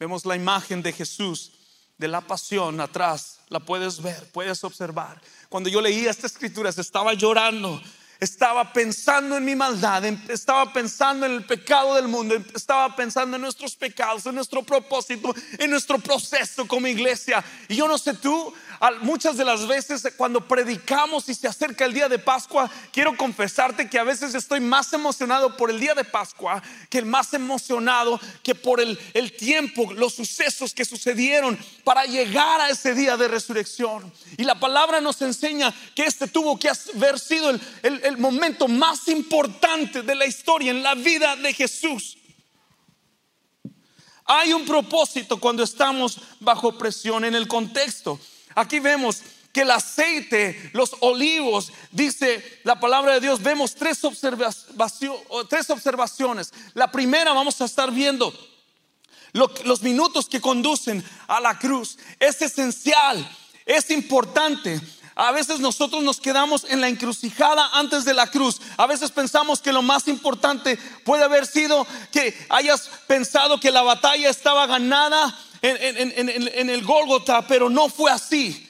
Vemos 0.00 0.26
la 0.26 0.34
imagen 0.34 0.82
de 0.82 0.92
Jesús, 0.92 1.52
de 1.98 2.08
la 2.08 2.20
pasión 2.20 2.80
atrás, 2.80 3.38
la 3.48 3.60
puedes 3.60 4.02
ver, 4.02 4.28
puedes 4.32 4.64
observar. 4.64 5.22
Cuando 5.48 5.68
yo 5.68 5.80
leía 5.80 6.10
esta 6.10 6.26
escritura, 6.26 6.72
se 6.72 6.80
estaba 6.80 7.14
llorando 7.14 7.80
estaba 8.20 8.72
pensando 8.72 9.36
en 9.36 9.44
mi 9.44 9.56
maldad, 9.56 10.04
estaba 10.28 10.72
pensando 10.72 11.24
en 11.24 11.32
el 11.32 11.44
pecado 11.44 11.94
del 11.94 12.06
mundo, 12.06 12.36
estaba 12.54 12.94
pensando 12.94 13.36
en 13.36 13.42
nuestros 13.42 13.74
pecados, 13.74 14.26
en 14.26 14.34
nuestro 14.34 14.62
propósito, 14.62 15.34
en 15.58 15.70
nuestro 15.70 15.98
proceso 15.98 16.68
como 16.68 16.86
iglesia. 16.86 17.42
Y 17.68 17.76
yo 17.76 17.88
no 17.88 17.96
sé 17.96 18.14
tú, 18.14 18.52
muchas 19.02 19.36
de 19.36 19.44
las 19.44 19.66
veces 19.66 20.06
cuando 20.16 20.46
predicamos 20.46 21.28
y 21.28 21.34
se 21.34 21.48
acerca 21.48 21.84
el 21.84 21.94
día 21.94 22.08
de 22.08 22.18
Pascua, 22.18 22.70
quiero 22.92 23.16
confesarte 23.16 23.88
que 23.88 23.98
a 23.98 24.04
veces 24.04 24.34
estoy 24.34 24.60
más 24.60 24.92
emocionado 24.92 25.56
por 25.56 25.70
el 25.70 25.80
día 25.80 25.94
de 25.94 26.04
Pascua 26.04 26.62
que 26.90 26.98
el 26.98 27.06
más 27.06 27.32
emocionado 27.34 28.20
que 28.42 28.54
por 28.54 28.80
el, 28.80 28.98
el 29.14 29.32
tiempo, 29.36 29.92
los 29.94 30.14
sucesos 30.14 30.74
que 30.74 30.84
sucedieron 30.84 31.58
para 31.84 32.04
llegar 32.04 32.60
a 32.60 32.70
ese 32.70 32.94
día 32.94 33.16
de 33.16 33.28
resurrección. 33.28 34.12
Y 34.36 34.44
la 34.44 34.58
palabra 34.58 35.00
nos 35.00 35.22
enseña 35.22 35.74
que 35.94 36.04
este 36.04 36.26
tuvo 36.28 36.58
que 36.58 36.70
haber 36.94 37.18
sido 37.18 37.50
el, 37.50 38.09
el 38.10 38.18
momento 38.18 38.68
más 38.68 39.08
importante 39.08 40.02
de 40.02 40.14
la 40.14 40.26
historia 40.26 40.70
en 40.70 40.82
la 40.82 40.94
vida 40.94 41.36
de 41.36 41.54
Jesús. 41.54 42.18
Hay 44.26 44.52
un 44.52 44.64
propósito 44.64 45.38
cuando 45.38 45.62
estamos 45.62 46.18
bajo 46.40 46.76
presión 46.76 47.24
en 47.24 47.34
el 47.34 47.48
contexto. 47.48 48.20
Aquí 48.54 48.78
vemos 48.78 49.22
que 49.52 49.62
el 49.62 49.70
aceite, 49.70 50.70
los 50.72 50.94
olivos, 51.00 51.72
dice 51.90 52.60
la 52.64 52.78
palabra 52.78 53.14
de 53.14 53.20
Dios, 53.20 53.42
vemos 53.42 53.74
tres, 53.74 54.00
tres 55.48 55.70
observaciones. 55.70 56.52
La 56.74 56.92
primera 56.92 57.32
vamos 57.32 57.60
a 57.60 57.64
estar 57.64 57.90
viendo 57.90 58.32
los 59.32 59.82
minutos 59.82 60.28
que 60.28 60.40
conducen 60.40 61.04
a 61.26 61.40
la 61.40 61.58
cruz. 61.58 61.98
Es 62.18 62.40
esencial, 62.42 63.28
es 63.66 63.90
importante. 63.90 64.80
A 65.14 65.32
veces 65.32 65.60
nosotros 65.60 66.02
nos 66.02 66.20
quedamos 66.20 66.64
en 66.64 66.80
la 66.80 66.88
encrucijada 66.88 67.70
antes 67.72 68.04
de 68.04 68.14
la 68.14 68.28
cruz. 68.28 68.60
A 68.76 68.86
veces 68.86 69.10
pensamos 69.10 69.60
que 69.60 69.72
lo 69.72 69.82
más 69.82 70.08
importante 70.08 70.78
puede 71.04 71.24
haber 71.24 71.46
sido 71.46 71.86
que 72.12 72.36
hayas 72.48 72.88
pensado 73.06 73.58
que 73.58 73.70
la 73.70 73.82
batalla 73.82 74.30
estaba 74.30 74.66
ganada 74.66 75.36
en, 75.62 76.70
el 76.70 76.84
Gólgota, 76.84 77.46
pero 77.46 77.68
no 77.68 77.88
fue 77.88 78.10
así. 78.10 78.68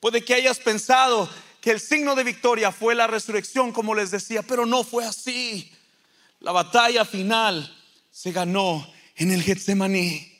Puede 0.00 0.24
que 0.24 0.34
hayas 0.34 0.58
pensado 0.58 1.28
que 1.60 1.70
el 1.70 1.80
signo 1.80 2.14
de 2.14 2.24
victoria 2.24 2.72
fue 2.72 2.94
la 2.94 3.06
resurrección, 3.06 3.72
como 3.72 3.94
les 3.94 4.10
decía, 4.10 4.42
pero 4.42 4.66
no 4.66 4.84
fue 4.84 5.04
así. 5.04 5.72
La 6.40 6.52
batalla 6.52 7.04
final 7.04 7.76
se 8.10 8.32
ganó 8.32 8.86
en 9.16 9.32
el 9.32 9.42
Getsemaní. 9.42 10.32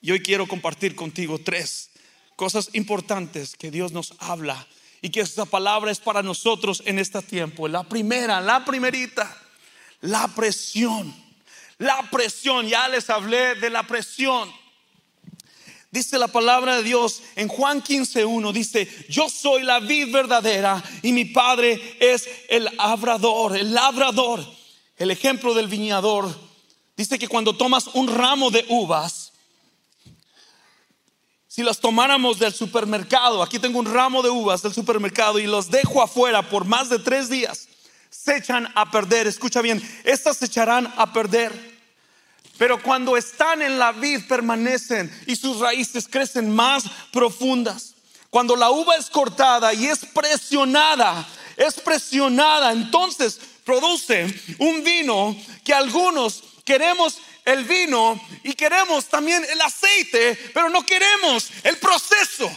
Y 0.00 0.10
hoy 0.10 0.20
quiero 0.20 0.48
compartir 0.48 0.96
contigo 0.96 1.38
tres 1.38 1.91
cosas 2.36 2.70
importantes 2.72 3.56
que 3.56 3.70
Dios 3.70 3.92
nos 3.92 4.14
habla 4.18 4.66
y 5.00 5.10
que 5.10 5.20
esta 5.20 5.44
palabra 5.44 5.90
es 5.90 6.00
para 6.00 6.22
nosotros 6.22 6.82
en 6.86 6.98
este 6.98 7.20
tiempo. 7.22 7.68
La 7.68 7.82
primera, 7.82 8.40
la 8.40 8.64
primerita, 8.64 9.36
la 10.00 10.28
presión. 10.28 11.14
La 11.78 12.08
presión, 12.10 12.68
ya 12.68 12.88
les 12.88 13.10
hablé 13.10 13.56
de 13.56 13.70
la 13.70 13.82
presión. 13.82 14.50
Dice 15.92 16.18
la 16.18 16.28
palabra 16.28 16.76
de 16.76 16.84
Dios 16.84 17.22
en 17.36 17.48
Juan 17.48 17.82
15:1 17.82 18.50
dice, 18.50 18.88
"Yo 19.10 19.28
soy 19.28 19.62
la 19.62 19.78
vid 19.78 20.10
verdadera 20.10 20.82
y 21.02 21.12
mi 21.12 21.26
padre 21.26 21.98
es 22.00 22.26
el 22.48 22.64
labrador, 22.76 23.56
el 23.56 23.74
labrador." 23.74 24.42
El 24.96 25.10
ejemplo 25.10 25.52
del 25.52 25.68
viñador 25.68 26.34
dice 26.96 27.18
que 27.18 27.28
cuando 27.28 27.54
tomas 27.54 27.88
un 27.88 28.08
ramo 28.08 28.50
de 28.50 28.64
uvas, 28.70 29.21
si 31.54 31.62
las 31.62 31.80
tomáramos 31.80 32.38
del 32.38 32.54
supermercado, 32.54 33.42
aquí 33.42 33.58
tengo 33.58 33.78
un 33.78 33.84
ramo 33.84 34.22
de 34.22 34.30
uvas 34.30 34.62
del 34.62 34.72
supermercado 34.72 35.38
y 35.38 35.46
los 35.46 35.70
dejo 35.70 36.02
afuera 36.02 36.48
por 36.48 36.64
más 36.64 36.88
de 36.88 36.98
tres 36.98 37.28
días, 37.28 37.68
se 38.08 38.38
echan 38.38 38.72
a 38.74 38.90
perder. 38.90 39.26
Escucha 39.26 39.60
bien, 39.60 39.82
estas 40.02 40.38
se 40.38 40.46
echarán 40.46 40.90
a 40.96 41.12
perder. 41.12 41.52
Pero 42.56 42.82
cuando 42.82 43.18
están 43.18 43.60
en 43.60 43.78
la 43.78 43.92
vid 43.92 44.26
permanecen 44.26 45.12
y 45.26 45.36
sus 45.36 45.58
raíces 45.58 46.08
crecen 46.08 46.50
más 46.50 46.84
profundas. 47.12 47.96
Cuando 48.30 48.56
la 48.56 48.70
uva 48.70 48.96
es 48.96 49.10
cortada 49.10 49.74
y 49.74 49.88
es 49.88 50.06
presionada, 50.06 51.28
es 51.58 51.74
presionada, 51.74 52.72
entonces 52.72 53.38
produce 53.62 54.24
un 54.58 54.82
vino 54.82 55.36
que 55.62 55.74
algunos 55.74 56.44
queremos 56.64 57.18
el 57.44 57.64
vino 57.64 58.20
y 58.44 58.54
queremos 58.54 59.06
también 59.06 59.44
el 59.48 59.60
aceite, 59.60 60.36
pero 60.54 60.68
no 60.70 60.84
queremos 60.84 61.50
el 61.64 61.78
proceso. 61.78 62.50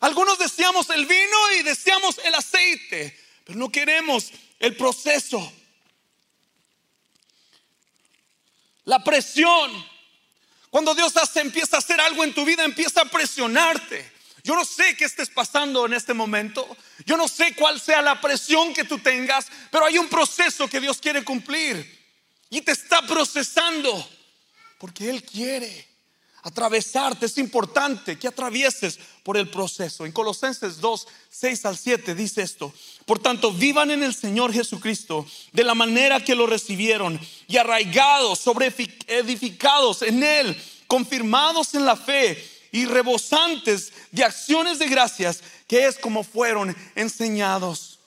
Algunos 0.00 0.38
deseamos 0.38 0.90
el 0.90 1.06
vino 1.06 1.52
y 1.58 1.62
deseamos 1.62 2.18
el 2.24 2.34
aceite, 2.34 3.18
pero 3.44 3.58
no 3.58 3.70
queremos 3.70 4.30
el 4.58 4.76
proceso. 4.76 5.52
La 8.84 9.02
presión. 9.02 9.96
Cuando 10.70 10.94
Dios 10.94 11.16
hace, 11.16 11.40
empieza 11.40 11.76
a 11.76 11.78
hacer 11.78 12.00
algo 12.00 12.22
en 12.22 12.34
tu 12.34 12.44
vida, 12.44 12.64
empieza 12.64 13.02
a 13.02 13.04
presionarte. 13.06 14.12
Yo 14.44 14.54
no 14.54 14.64
sé 14.64 14.96
qué 14.96 15.06
estés 15.06 15.30
pasando 15.30 15.86
en 15.86 15.94
este 15.94 16.14
momento. 16.14 16.76
Yo 17.06 17.16
no 17.16 17.28
sé 17.28 17.54
cuál 17.54 17.80
sea 17.80 18.02
la 18.02 18.20
presión 18.20 18.74
que 18.74 18.82
tú 18.82 18.98
tengas, 18.98 19.46
pero 19.70 19.86
hay 19.86 19.96
un 19.96 20.08
proceso 20.08 20.68
que 20.68 20.80
Dios 20.80 20.98
quiere 20.98 21.24
cumplir. 21.24 21.96
Y 22.50 22.60
te 22.60 22.72
está 22.72 23.02
procesando 23.02 24.08
porque 24.78 25.08
Él 25.08 25.22
quiere 25.22 25.86
atravesarte. 26.42 27.26
Es 27.26 27.38
importante 27.38 28.18
que 28.18 28.26
atravieses 28.26 28.98
por 29.22 29.36
el 29.36 29.48
proceso. 29.48 30.04
En 30.04 30.12
Colosenses 30.12 30.80
2, 30.80 31.06
6 31.30 31.66
al 31.66 31.78
7 31.78 32.14
dice 32.14 32.42
esto. 32.42 32.72
Por 33.04 33.20
tanto, 33.20 33.52
vivan 33.52 33.92
en 33.92 34.02
el 34.02 34.14
Señor 34.14 34.52
Jesucristo 34.52 35.26
de 35.52 35.64
la 35.64 35.74
manera 35.74 36.24
que 36.24 36.34
lo 36.34 36.46
recibieron 36.46 37.20
y 37.46 37.56
arraigados, 37.56 38.40
sobre 38.40 38.72
edificados 39.06 40.02
en 40.02 40.24
Él, 40.24 40.60
confirmados 40.88 41.74
en 41.74 41.84
la 41.84 41.96
fe 41.96 42.44
y 42.72 42.84
rebosantes 42.84 43.92
de 44.12 44.24
acciones 44.24 44.78
de 44.78 44.86
gracias, 44.86 45.42
que 45.66 45.86
es 45.86 45.98
como 45.98 46.22
fueron 46.22 46.76
enseñados. 46.94 47.98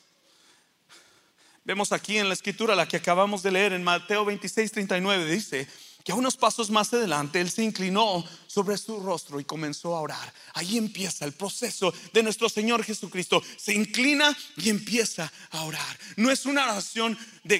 Vemos 1.64 1.92
aquí 1.92 2.18
en 2.18 2.28
la 2.28 2.34
escritura, 2.34 2.76
la 2.76 2.88
que 2.88 2.98
acabamos 2.98 3.44
de 3.44 3.52
leer 3.52 3.74
en 3.74 3.84
Mateo 3.84 4.26
26, 4.26 4.72
39, 4.72 5.26
dice, 5.26 5.68
que 6.04 6.14
a 6.14 6.16
unos 6.16 6.38
pasos 6.38 6.70
más 6.70 6.94
adelante 6.94 7.42
él 7.42 7.52
se 7.52 7.64
inclinó 7.64 8.26
sobre 8.48 8.78
su 8.78 9.00
rostro 9.00 9.40
y 9.40 9.44
comenzó 9.44 9.96
a 9.96 10.02
orar. 10.02 10.34
Ahí 10.54 10.78
empieza 10.78 11.26
el 11.26 11.34
proceso 11.34 11.94
de 12.14 12.24
nuestro 12.24 12.50
Señor 12.50 12.84
Jesucristo. 12.84 13.44
Se 13.58 13.74
inclina 13.74 14.36
y 14.58 14.70
empieza 14.70 15.32
a 15.52 15.64
orar. 15.64 16.00
No 16.16 16.32
es 16.32 16.46
una 16.46 16.64
oración 16.64 17.18
de, 17.44 17.60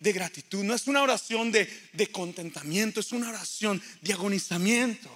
gratitud, 0.00 0.64
no 0.64 0.74
es 0.74 0.88
una 0.88 1.02
oración 1.02 1.52
de, 1.52 1.66
de 1.92 2.08
contentamiento, 2.08 3.00
es 3.00 3.12
una 3.12 3.30
oración 3.30 3.80
de 4.02 4.12
agonizamiento. 4.12 5.08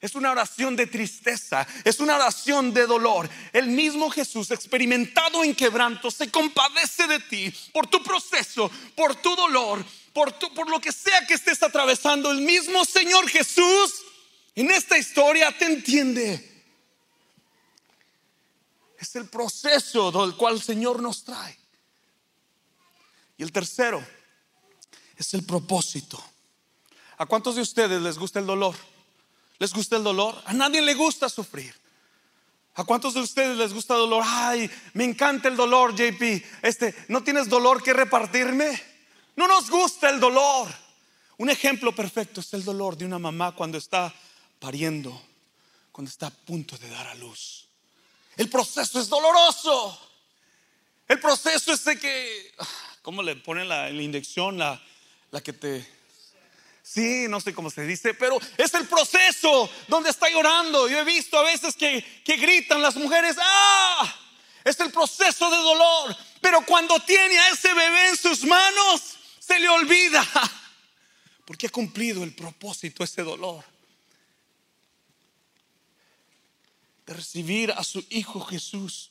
Es 0.00 0.14
una 0.14 0.30
oración 0.30 0.76
de 0.76 0.86
tristeza, 0.86 1.66
es 1.82 2.00
una 2.00 2.16
oración 2.16 2.72
de 2.72 2.86
dolor. 2.86 3.28
El 3.52 3.68
mismo 3.68 4.10
Jesús, 4.10 4.50
experimentado 4.50 5.42
en 5.42 5.54
quebranto, 5.54 6.10
se 6.10 6.30
compadece 6.30 7.06
de 7.06 7.20
ti 7.20 7.52
por 7.72 7.86
tu 7.86 8.02
proceso, 8.02 8.70
por 8.94 9.16
tu 9.16 9.34
dolor, 9.34 9.84
por, 10.12 10.34
por 10.54 10.68
lo 10.68 10.80
que 10.80 10.92
sea 10.92 11.26
que 11.26 11.34
estés 11.34 11.62
atravesando. 11.62 12.30
El 12.30 12.42
mismo 12.42 12.84
Señor 12.84 13.28
Jesús 13.28 14.04
en 14.54 14.70
esta 14.70 14.98
historia 14.98 15.56
te 15.56 15.64
entiende. 15.64 16.64
Es 18.98 19.16
el 19.16 19.28
proceso 19.28 20.12
del 20.12 20.36
cual 20.36 20.54
el 20.54 20.62
Señor 20.62 21.02
nos 21.02 21.24
trae. 21.24 21.58
Y 23.38 23.42
el 23.42 23.52
tercero 23.52 24.06
es 25.16 25.32
el 25.34 25.44
propósito. 25.44 26.22
¿A 27.18 27.26
cuántos 27.26 27.56
de 27.56 27.62
ustedes 27.62 28.00
les 28.00 28.18
gusta 28.18 28.40
el 28.40 28.46
dolor? 28.46 28.76
¿Les 29.58 29.72
gusta 29.72 29.96
el 29.96 30.04
dolor? 30.04 30.40
A 30.44 30.52
nadie 30.52 30.82
le 30.82 30.94
gusta 30.94 31.28
sufrir. 31.28 31.74
¿A 32.74 32.84
cuántos 32.84 33.14
de 33.14 33.20
ustedes 33.20 33.56
les 33.56 33.72
gusta 33.72 33.94
el 33.94 34.00
dolor? 34.00 34.22
Ay, 34.26 34.70
me 34.92 35.04
encanta 35.04 35.48
el 35.48 35.56
dolor, 35.56 35.94
JP. 35.94 36.44
Este, 36.62 36.94
¿no 37.08 37.22
tienes 37.22 37.48
dolor 37.48 37.82
que 37.82 37.94
repartirme? 37.94 38.82
No 39.34 39.48
nos 39.48 39.70
gusta 39.70 40.10
el 40.10 40.20
dolor. 40.20 40.68
Un 41.38 41.48
ejemplo 41.48 41.94
perfecto 41.94 42.40
es 42.40 42.52
el 42.52 42.64
dolor 42.64 42.96
de 42.96 43.06
una 43.06 43.18
mamá 43.18 43.52
cuando 43.52 43.78
está 43.78 44.14
pariendo, 44.58 45.22
cuando 45.90 46.10
está 46.10 46.26
a 46.26 46.30
punto 46.30 46.76
de 46.76 46.90
dar 46.90 47.06
a 47.06 47.14
luz. 47.14 47.66
El 48.36 48.50
proceso 48.50 49.00
es 49.00 49.08
doloroso. 49.08 49.98
El 51.08 51.18
proceso 51.18 51.72
es 51.72 51.84
de 51.84 51.98
que, 51.98 52.54
¿cómo 53.00 53.22
le 53.22 53.36
ponen 53.36 53.68
la, 53.68 53.90
inyección? 53.90 54.58
La 54.58 54.80
que 55.42 55.54
te 55.54 55.95
Sí, 56.88 57.26
no 57.28 57.40
sé 57.40 57.52
cómo 57.52 57.68
se 57.68 57.84
dice, 57.84 58.14
pero 58.14 58.38
es 58.56 58.72
el 58.74 58.86
proceso 58.86 59.68
donde 59.88 60.10
está 60.10 60.30
llorando. 60.30 60.88
Yo 60.88 61.00
he 61.00 61.04
visto 61.04 61.36
a 61.36 61.42
veces 61.42 61.74
que, 61.74 62.22
que 62.24 62.36
gritan 62.36 62.80
las 62.80 62.94
mujeres, 62.94 63.36
¡ah! 63.40 64.16
Es 64.62 64.78
el 64.78 64.92
proceso 64.92 65.50
de 65.50 65.56
dolor. 65.56 66.16
Pero 66.40 66.64
cuando 66.64 67.00
tiene 67.00 67.36
a 67.36 67.48
ese 67.48 67.74
bebé 67.74 68.10
en 68.10 68.16
sus 68.16 68.44
manos, 68.44 69.16
se 69.40 69.58
le 69.58 69.68
olvida. 69.68 70.24
Porque 71.44 71.66
ha 71.66 71.70
cumplido 71.70 72.22
el 72.22 72.32
propósito 72.32 73.02
ese 73.02 73.24
dolor. 73.24 73.64
De 77.04 77.14
recibir 77.14 77.72
a 77.72 77.82
su 77.82 78.06
Hijo 78.10 78.40
Jesús. 78.42 79.10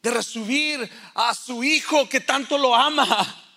De 0.00 0.10
recibir 0.10 0.90
a 1.14 1.34
su 1.34 1.62
Hijo 1.62 2.08
que 2.08 2.20
tanto 2.20 2.56
lo 2.56 2.74
ama 2.74 3.51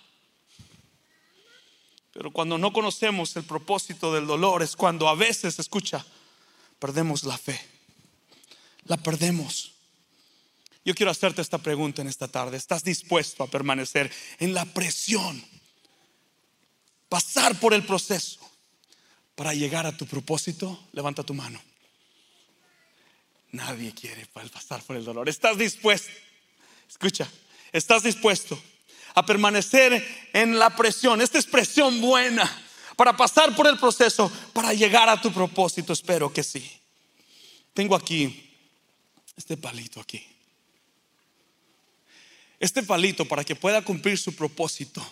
pero 2.15 2.31
cuando 2.31 2.57
no 2.57 2.71
conocemos 2.71 3.35
el 3.35 3.43
propósito 3.43 4.13
del 4.13 4.25
dolor 4.25 4.63
es 4.63 4.77
cuando 4.77 5.09
a 5.09 5.15
veces, 5.15 5.59
escucha, 5.59 6.05
perdemos 6.79 7.25
la 7.25 7.37
fe. 7.37 7.59
La 8.85 8.95
perdemos. 8.95 9.73
Yo 10.85 10.95
quiero 10.95 11.11
hacerte 11.11 11.41
esta 11.41 11.57
pregunta 11.57 12.01
en 12.01 12.07
esta 12.07 12.29
tarde. 12.29 12.55
¿Estás 12.55 12.85
dispuesto 12.85 13.43
a 13.43 13.47
permanecer 13.47 14.09
en 14.39 14.53
la 14.53 14.63
presión? 14.63 15.43
Pasar 17.09 17.59
por 17.59 17.73
el 17.73 17.85
proceso 17.85 18.39
para 19.35 19.53
llegar 19.53 19.85
a 19.85 19.97
tu 19.97 20.05
propósito. 20.05 20.87
Levanta 20.93 21.21
tu 21.21 21.33
mano. 21.33 21.61
Nadie 23.51 23.93
quiere 23.93 24.25
pasar 24.27 24.81
por 24.83 24.95
el 24.95 25.03
dolor. 25.03 25.27
¿Estás 25.27 25.57
dispuesto? 25.57 26.13
Escucha, 26.87 27.29
¿estás 27.73 28.03
dispuesto 28.03 28.57
a 29.15 29.25
permanecer 29.25 30.29
en 30.33 30.59
la 30.59 30.75
presión. 30.75 31.21
Esta 31.21 31.39
es 31.39 31.45
presión 31.45 31.99
buena 32.01 32.63
para 32.95 33.15
pasar 33.15 33.55
por 33.55 33.67
el 33.67 33.77
proceso, 33.77 34.31
para 34.53 34.73
llegar 34.73 35.09
a 35.09 35.19
tu 35.19 35.33
propósito. 35.33 35.93
Espero 35.93 36.31
que 36.31 36.43
sí. 36.43 36.69
Tengo 37.73 37.95
aquí 37.95 38.53
este 39.35 39.57
palito 39.57 39.99
aquí. 39.99 40.25
Este 42.59 42.83
palito 42.83 43.25
para 43.25 43.43
que 43.43 43.55
pueda 43.55 43.81
cumplir 43.83 44.17
su 44.17 44.35
propósito 44.35 45.05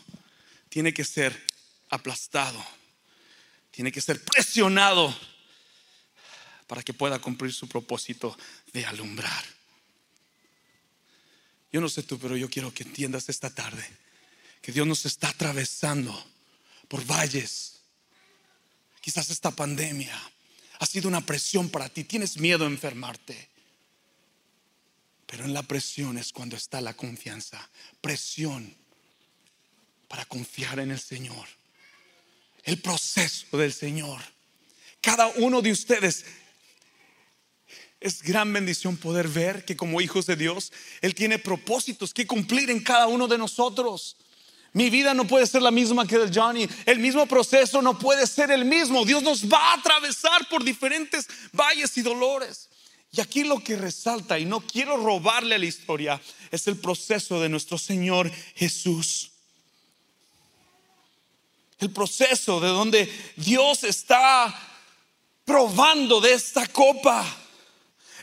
tiene 0.70 0.94
que 0.94 1.04
ser 1.04 1.46
aplastado, 1.90 2.64
tiene 3.72 3.92
que 3.92 4.02
ser 4.02 4.24
presionado 4.24 5.16
para 6.68 6.82
que 6.82 6.94
pueda 6.94 7.20
cumplir 7.20 7.54
su 7.54 7.68
propósito 7.68 8.38
de 8.72 8.86
alumbrar. 8.86 9.44
Yo 11.74 11.82
no 11.82 11.90
sé 11.90 12.04
tú, 12.04 12.20
pero 12.20 12.38
yo 12.38 12.48
quiero 12.52 12.72
que 12.72 12.84
entiendas 12.84 13.28
esta 13.30 13.50
tarde 13.50 13.84
que 14.62 14.72
Dios 14.72 14.86
nos 14.86 15.08
está 15.08 15.30
atravesando 15.30 16.14
por 16.88 17.04
valles. 17.04 17.82
Quizás 19.02 19.32
esta 19.32 19.50
pandemia 19.50 20.16
ha 20.80 20.86
sido 20.86 21.10
una 21.10 21.26
presión 21.26 21.70
para 21.70 21.90
ti. 21.90 22.04
Tienes 22.04 22.38
miedo 22.38 22.64
a 22.64 22.68
enfermarte. 22.68 23.50
Pero 25.26 25.46
en 25.46 25.54
la 25.54 25.64
presión 25.64 26.20
es 26.20 26.32
cuando 26.32 26.56
está 26.56 26.80
la 26.80 26.94
confianza. 26.94 27.68
Presión 28.00 28.74
para 30.08 30.26
confiar 30.26 30.78
en 30.78 30.92
el 30.92 31.00
Señor. 31.00 31.48
El 32.64 32.80
proceso 32.80 33.58
del 33.58 33.74
Señor. 33.74 34.22
Cada 35.02 35.26
uno 35.28 35.64
de 35.64 35.72
ustedes 35.72 36.24
es 38.04 38.22
gran 38.22 38.52
bendición 38.52 38.98
poder 38.98 39.30
ver 39.30 39.64
que 39.64 39.78
como 39.78 40.02
hijos 40.02 40.26
de 40.26 40.36
Dios, 40.36 40.74
Él 41.02 41.16
tiene 41.16 41.40
propósitos 41.40 42.14
que 42.14 42.28
cumplir 42.28 42.70
en 42.70 42.84
cada 42.84 43.08
uno 43.08 43.30
de 43.30 43.38
nosotros. 43.38 44.18
Mi 44.74 44.90
vida 44.90 45.14
no 45.14 45.26
puede 45.26 45.48
ser 45.48 45.62
la 45.62 45.72
misma 45.72 46.06
que 46.06 46.16
el 46.16 46.38
Johnny. 46.38 46.68
El 46.86 47.00
mismo 47.00 47.26
proceso 47.28 47.82
no 47.82 47.98
puede 47.98 48.28
ser 48.28 48.52
el 48.52 48.66
mismo. 48.66 49.06
Dios 49.06 49.24
nos 49.24 49.50
va 49.50 49.72
a 49.72 49.74
atravesar 49.76 50.50
por 50.50 50.66
diferentes 50.66 51.28
valles 51.54 51.98
y 51.98 52.02
dolores. 52.02 52.70
Y 53.14 53.22
aquí 53.22 53.46
lo 53.46 53.64
que 53.64 53.78
resalta, 53.78 54.38
y 54.38 54.44
no 54.44 54.60
quiero 54.60 54.98
robarle 54.98 55.56
a 55.56 55.60
la 55.60 55.66
historia, 55.66 56.20
es 56.52 56.68
el 56.68 56.76
proceso 56.76 57.40
de 57.40 57.48
nuestro 57.48 57.78
Señor 57.78 58.30
Jesús. 58.56 59.32
El 61.80 61.92
proceso 61.92 62.60
de 62.60 62.68
donde 62.68 63.34
Dios 63.38 63.86
está 63.86 64.54
probando 65.46 66.20
de 66.20 66.34
esta 66.34 66.68
copa 66.68 67.40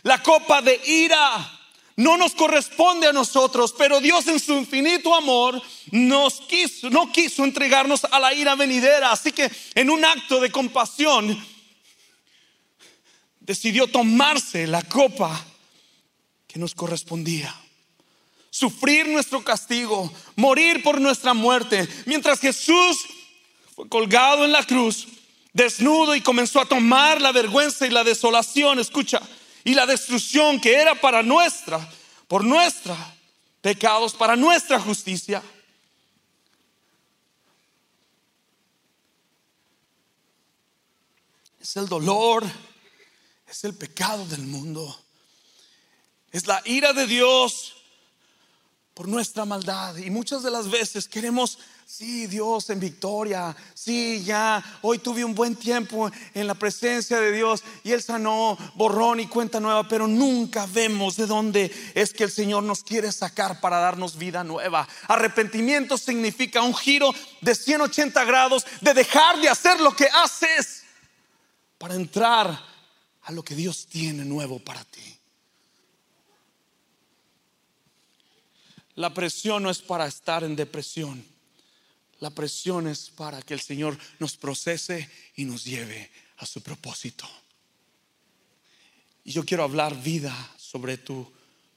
la 0.02 0.22
copa 0.22 0.62
de 0.62 0.80
ira 0.86 1.60
no 1.96 2.16
nos 2.16 2.34
corresponde 2.34 3.06
a 3.06 3.12
nosotros, 3.12 3.74
pero 3.76 4.00
Dios 4.00 4.26
en 4.26 4.40
su 4.40 4.54
infinito 4.54 5.14
amor 5.14 5.60
nos 5.90 6.40
quiso, 6.40 6.88
no 6.88 7.12
quiso 7.12 7.44
entregarnos 7.44 8.04
a 8.04 8.18
la 8.18 8.32
ira 8.32 8.54
venidera, 8.54 9.12
así 9.12 9.32
que 9.32 9.50
en 9.74 9.90
un 9.90 10.02
acto 10.04 10.40
de 10.40 10.50
compasión 10.50 11.38
decidió 13.40 13.86
tomarse 13.86 14.66
la 14.66 14.82
copa 14.82 15.44
que 16.46 16.58
nos 16.58 16.74
correspondía. 16.74 17.54
Sufrir 18.48 19.06
nuestro 19.06 19.44
castigo, 19.44 20.10
morir 20.36 20.82
por 20.82 21.00
nuestra 21.00 21.34
muerte, 21.34 21.86
mientras 22.06 22.40
Jesús 22.40 22.96
fue 23.74 23.88
colgado 23.88 24.44
en 24.44 24.52
la 24.52 24.64
cruz, 24.64 25.06
desnudo 25.52 26.14
y 26.14 26.20
comenzó 26.22 26.60
a 26.60 26.66
tomar 26.66 27.20
la 27.20 27.32
vergüenza 27.32 27.86
y 27.86 27.90
la 27.90 28.04
desolación. 28.04 28.78
Escucha, 28.78 29.20
y 29.64 29.74
la 29.74 29.86
destrucción 29.86 30.60
que 30.60 30.74
era 30.74 30.94
para 30.94 31.22
nuestra, 31.22 31.88
por 32.28 32.44
nuestra 32.44 32.96
pecados, 33.60 34.14
para 34.14 34.36
nuestra 34.36 34.80
justicia. 34.80 35.42
Es 41.60 41.76
el 41.76 41.88
dolor, 41.88 42.44
es 43.46 43.64
el 43.64 43.74
pecado 43.74 44.26
del 44.26 44.42
mundo, 44.42 44.98
es 46.32 46.46
la 46.46 46.62
ira 46.64 46.92
de 46.92 47.06
Dios 47.06 47.74
por 48.94 49.06
nuestra 49.06 49.44
maldad. 49.44 49.96
Y 49.96 50.10
muchas 50.10 50.42
de 50.42 50.50
las 50.50 50.70
veces 50.70 51.06
queremos 51.06 51.58
Sí, 51.90 52.28
Dios 52.28 52.70
en 52.70 52.78
victoria. 52.78 53.54
Sí, 53.74 54.22
ya, 54.24 54.62
hoy 54.82 55.00
tuve 55.00 55.24
un 55.24 55.34
buen 55.34 55.56
tiempo 55.56 56.08
en 56.34 56.46
la 56.46 56.54
presencia 56.54 57.18
de 57.18 57.32
Dios 57.32 57.64
y 57.82 57.90
Él 57.90 58.00
sanó, 58.00 58.56
borrón 58.76 59.18
y 59.18 59.26
cuenta 59.26 59.58
nueva, 59.58 59.88
pero 59.88 60.06
nunca 60.06 60.66
vemos 60.66 61.16
de 61.16 61.26
dónde 61.26 61.92
es 61.96 62.12
que 62.12 62.22
el 62.22 62.30
Señor 62.30 62.62
nos 62.62 62.84
quiere 62.84 63.10
sacar 63.10 63.60
para 63.60 63.80
darnos 63.80 64.16
vida 64.16 64.44
nueva. 64.44 64.86
Arrepentimiento 65.08 65.98
significa 65.98 66.62
un 66.62 66.76
giro 66.76 67.12
de 67.40 67.56
180 67.56 68.24
grados 68.24 68.64
de 68.80 68.94
dejar 68.94 69.40
de 69.40 69.48
hacer 69.48 69.80
lo 69.80 69.90
que 69.90 70.06
haces 70.06 70.84
para 71.76 71.96
entrar 71.96 72.56
a 73.22 73.32
lo 73.32 73.42
que 73.42 73.56
Dios 73.56 73.88
tiene 73.88 74.24
nuevo 74.24 74.60
para 74.60 74.84
ti. 74.84 75.18
La 78.94 79.12
presión 79.12 79.64
no 79.64 79.70
es 79.70 79.80
para 79.80 80.06
estar 80.06 80.44
en 80.44 80.54
depresión. 80.54 81.39
La 82.20 82.30
presión 82.30 82.86
es 82.86 83.10
para 83.10 83.40
que 83.42 83.54
el 83.54 83.60
Señor 83.60 83.98
nos 84.18 84.36
procese 84.36 85.10
y 85.36 85.44
nos 85.44 85.64
lleve 85.64 86.10
a 86.36 86.46
su 86.46 86.62
propósito. 86.62 87.28
Y 89.24 89.32
yo 89.32 89.44
quiero 89.44 89.64
hablar 89.64 90.00
vida 90.02 90.34
sobre 90.58 90.98
tu 90.98 91.30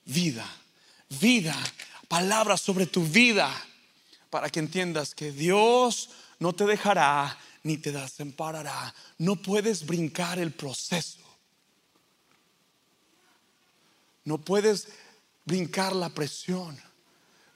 vida. 0.05 0.45
Vida, 1.09 1.55
palabras 2.07 2.61
sobre 2.61 2.87
tu 2.87 3.05
vida, 3.05 3.53
para 4.29 4.49
que 4.49 4.59
entiendas 4.59 5.13
que 5.15 5.31
Dios 5.31 6.09
no 6.39 6.53
te 6.53 6.65
dejará 6.65 7.37
ni 7.63 7.77
te 7.77 7.91
desamparará. 7.91 8.93
No 9.17 9.35
puedes 9.35 9.85
brincar 9.85 10.39
el 10.39 10.51
proceso. 10.51 11.19
No 14.25 14.39
puedes 14.39 14.89
brincar 15.45 15.95
la 15.95 16.09
presión. 16.09 16.81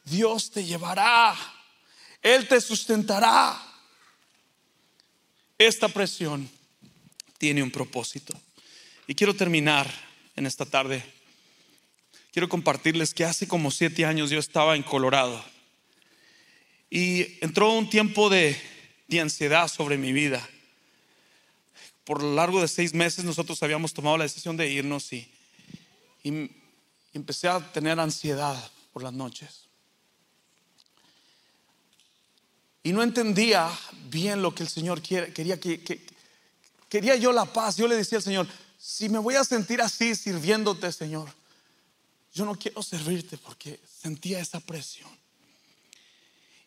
Dios 0.06 0.52
te 0.52 0.64
llevará 0.64 1.36
él 2.22 2.48
te 2.48 2.60
sustentará. 2.62 3.62
Esta 5.58 5.88
presión 5.88 6.50
tiene 7.38 7.64
un 7.64 7.72
propósito. 7.72 8.40
Y 9.08 9.16
quiero 9.16 9.36
terminar 9.36 9.92
en 10.36 10.46
esta 10.46 10.66
tarde. 10.66 11.04
Quiero 12.32 12.50
compartirles 12.50 13.14
que 13.14 13.26
hace 13.26 13.48
como 13.48 13.72
siete 13.72 14.06
años 14.06 14.30
yo 14.30 14.40
estaba 14.40 14.76
en 14.76 14.84
Colorado 14.84 15.44
y 16.90 17.38
entró 17.44 17.72
un 17.74 17.90
tiempo 17.90 18.30
de, 18.30 18.56
de 19.08 19.20
ansiedad 19.22 19.68
sobre 19.68 19.98
mi 19.98 20.12
vida. 20.14 20.48
por 22.06 22.22
lo 22.22 22.36
largo 22.36 22.62
de 22.62 22.68
seis 22.70 22.94
meses 22.94 23.26
nosotros 23.26 23.62
habíamos 23.64 23.94
tomado 23.94 24.18
la 24.18 24.24
decisión 24.24 24.56
de 24.56 24.70
irnos 24.70 25.12
y, 25.12 25.30
y 26.24 26.50
empecé 27.14 27.50
a 27.50 27.60
tener 27.74 28.00
ansiedad 28.00 28.72
por 28.94 29.04
las 29.04 29.14
noches. 29.14 29.67
Y 32.88 32.94
no 32.94 33.04
entendía 33.04 33.70
bien 34.10 34.42
lo 34.42 34.56
que 34.56 34.64
el 34.64 34.70
Señor 34.70 35.02
quería 35.02 35.60
que, 35.60 36.06
quería 36.88 37.18
yo 37.18 37.34
la 37.34 37.44
paz. 37.44 37.76
Yo 37.76 37.86
le 37.86 37.98
decía 37.98 38.18
al 38.18 38.24
Señor, 38.24 38.48
si 38.80 39.10
me 39.10 39.20
voy 39.20 39.36
a 39.36 39.44
sentir 39.44 39.82
así 39.82 40.16
sirviéndote, 40.16 40.90
Señor, 40.94 41.28
yo 42.34 42.46
no 42.46 42.56
quiero 42.56 42.82
servirte 42.82 43.38
porque 43.38 43.78
sentía 44.02 44.40
esa 44.40 44.62
presión. 44.62 45.10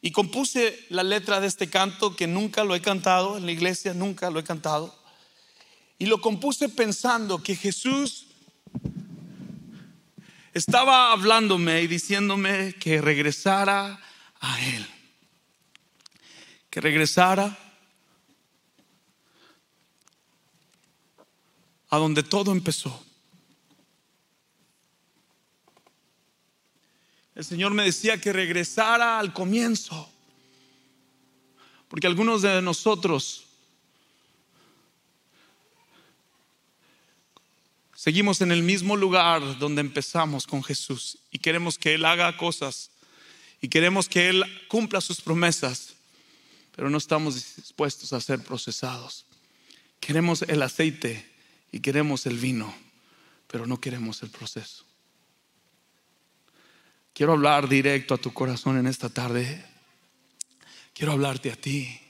Y 0.02 0.10
compuse 0.12 0.84
la 0.90 1.02
letra 1.02 1.40
de 1.40 1.46
este 1.46 1.70
canto 1.70 2.14
que 2.14 2.26
nunca 2.26 2.64
lo 2.64 2.74
he 2.74 2.82
cantado 2.82 3.38
en 3.38 3.46
la 3.46 3.52
iglesia, 3.52 3.94
nunca 3.94 4.28
lo 4.28 4.40
he 4.40 4.44
cantado. 4.44 4.94
Y 5.98 6.04
lo 6.04 6.20
compuse 6.20 6.68
pensando 6.68 7.42
que 7.42 7.56
Jesús 7.56 8.26
estaba 10.52 11.12
hablándome 11.12 11.80
y 11.80 11.86
diciéndome 11.86 12.74
que 12.74 13.00
regresara 13.00 13.98
a 14.38 14.60
Él. 14.66 14.86
Que 16.70 16.80
regresara 16.80 17.58
a 21.90 21.98
donde 21.98 22.22
todo 22.22 22.52
empezó. 22.52 23.04
El 27.34 27.44
Señor 27.44 27.72
me 27.74 27.84
decía 27.84 28.20
que 28.20 28.32
regresara 28.32 29.18
al 29.18 29.32
comienzo. 29.32 30.10
Porque 31.88 32.06
algunos 32.06 32.42
de 32.42 32.62
nosotros 32.62 33.46
seguimos 37.94 38.40
en 38.40 38.52
el 38.52 38.62
mismo 38.62 38.96
lugar 38.96 39.58
donde 39.58 39.80
empezamos 39.80 40.46
con 40.46 40.62
Jesús 40.62 41.18
y 41.32 41.38
queremos 41.38 41.78
que 41.78 41.94
Él 41.94 42.04
haga 42.04 42.36
cosas 42.36 42.90
y 43.60 43.68
queremos 43.68 44.08
que 44.08 44.28
Él 44.28 44.44
cumpla 44.68 45.00
sus 45.00 45.20
promesas, 45.20 45.96
pero 46.80 46.88
no 46.88 46.96
estamos 46.96 47.34
dispuestos 47.56 48.14
a 48.14 48.22
ser 48.22 48.42
procesados. 48.42 49.26
Queremos 50.00 50.40
el 50.40 50.62
aceite 50.62 51.30
y 51.70 51.80
queremos 51.80 52.24
el 52.24 52.38
vino, 52.38 52.74
pero 53.48 53.66
no 53.66 53.78
queremos 53.78 54.22
el 54.22 54.30
proceso. 54.30 54.86
Quiero 57.12 57.34
hablar 57.34 57.68
directo 57.68 58.14
a 58.14 58.16
tu 58.16 58.32
corazón 58.32 58.78
en 58.78 58.86
esta 58.86 59.10
tarde. 59.10 59.62
Quiero 60.94 61.12
hablarte 61.12 61.52
a 61.52 61.56
ti. 61.56 62.00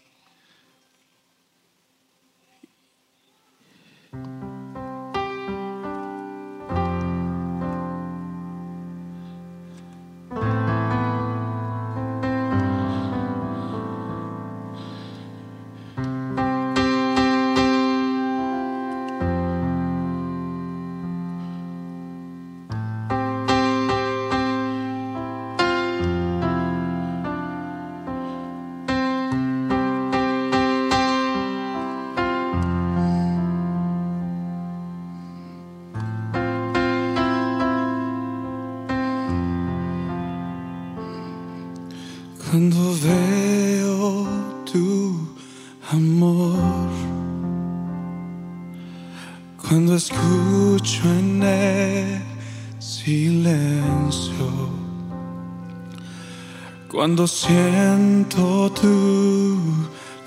Cuando 57.20 57.34
siento 57.36 58.72
tu 58.80 59.60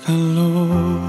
calor 0.06 1.00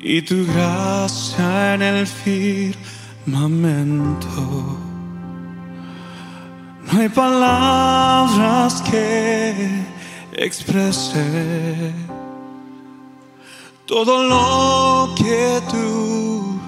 y 0.00 0.22
tu 0.22 0.46
gracia 0.46 1.74
en 1.74 1.82
el 1.82 2.06
firmamento 2.06 2.78
no 6.86 6.98
hay 6.98 7.10
palabras 7.10 8.80
que 8.90 9.84
exprese 10.32 11.92
todo 13.84 14.24
lo 14.32 15.14
que 15.14 15.60
tú 15.70 16.58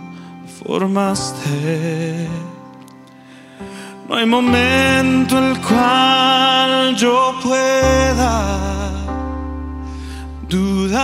formaste. 0.62 2.28
No 4.06 4.16
hay 4.16 4.26
momento 4.26 5.38
el 5.38 5.58
cual 5.60 6.01
yo 7.02 7.34
pueda 7.42 8.36
dudar. 10.48 11.00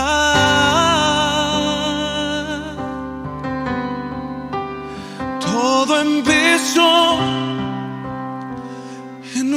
Todo 5.41 5.99
empezó 5.99 7.17